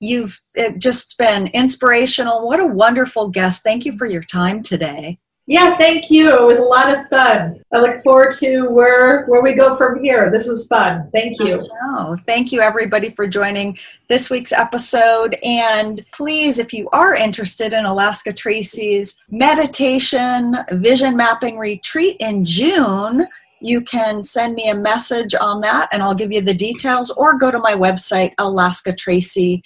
You've 0.00 0.40
just 0.78 1.16
been 1.16 1.46
inspirational. 1.48 2.48
What 2.48 2.58
a 2.58 2.66
wonderful 2.66 3.28
guest. 3.28 3.62
Thank 3.62 3.84
you 3.84 3.96
for 3.96 4.06
your 4.06 4.24
time 4.24 4.62
today. 4.62 5.16
Yeah, 5.46 5.76
thank 5.76 6.08
you. 6.08 6.32
It 6.32 6.46
was 6.46 6.58
a 6.58 6.62
lot 6.62 6.96
of 6.96 7.08
fun. 7.08 7.60
I 7.74 7.80
look 7.80 8.02
forward 8.04 8.32
to 8.34 8.68
where 8.68 9.26
where 9.26 9.42
we 9.42 9.54
go 9.54 9.76
from 9.76 10.02
here. 10.02 10.30
This 10.30 10.46
was 10.46 10.68
fun. 10.68 11.10
Thank 11.12 11.40
you. 11.40 11.66
Oh, 11.82 12.16
thank 12.26 12.52
you 12.52 12.60
everybody 12.60 13.10
for 13.10 13.26
joining 13.26 13.76
this 14.08 14.30
week's 14.30 14.52
episode. 14.52 15.36
And 15.42 16.04
please, 16.12 16.58
if 16.58 16.72
you 16.72 16.88
are 16.90 17.16
interested 17.16 17.72
in 17.72 17.86
Alaska 17.86 18.32
Tracy's 18.32 19.16
meditation 19.30 20.56
vision 20.72 21.16
mapping 21.16 21.58
retreat 21.58 22.18
in 22.20 22.44
June, 22.44 23.26
you 23.60 23.80
can 23.80 24.22
send 24.22 24.54
me 24.54 24.70
a 24.70 24.74
message 24.74 25.34
on 25.34 25.60
that 25.62 25.88
and 25.90 26.04
I'll 26.04 26.14
give 26.14 26.30
you 26.30 26.40
the 26.40 26.54
details 26.54 27.10
or 27.10 27.36
go 27.36 27.50
to 27.50 27.58
my 27.58 27.74
website, 27.74 28.32
alaskatracy.com 28.36 29.62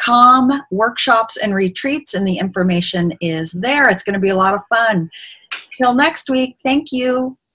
com. 0.00 0.50
Workshops 0.70 1.36
and 1.36 1.54
retreats 1.54 2.14
and 2.14 2.26
the 2.26 2.38
information 2.38 3.12
is 3.20 3.52
there. 3.52 3.88
It's 3.88 4.02
going 4.02 4.14
to 4.14 4.20
be 4.20 4.30
a 4.30 4.36
lot 4.36 4.54
of 4.54 4.60
fun. 4.68 5.10
Till 5.76 5.94
next 5.94 6.28
week 6.28 6.56
thank 6.62 6.92
you 6.92 7.38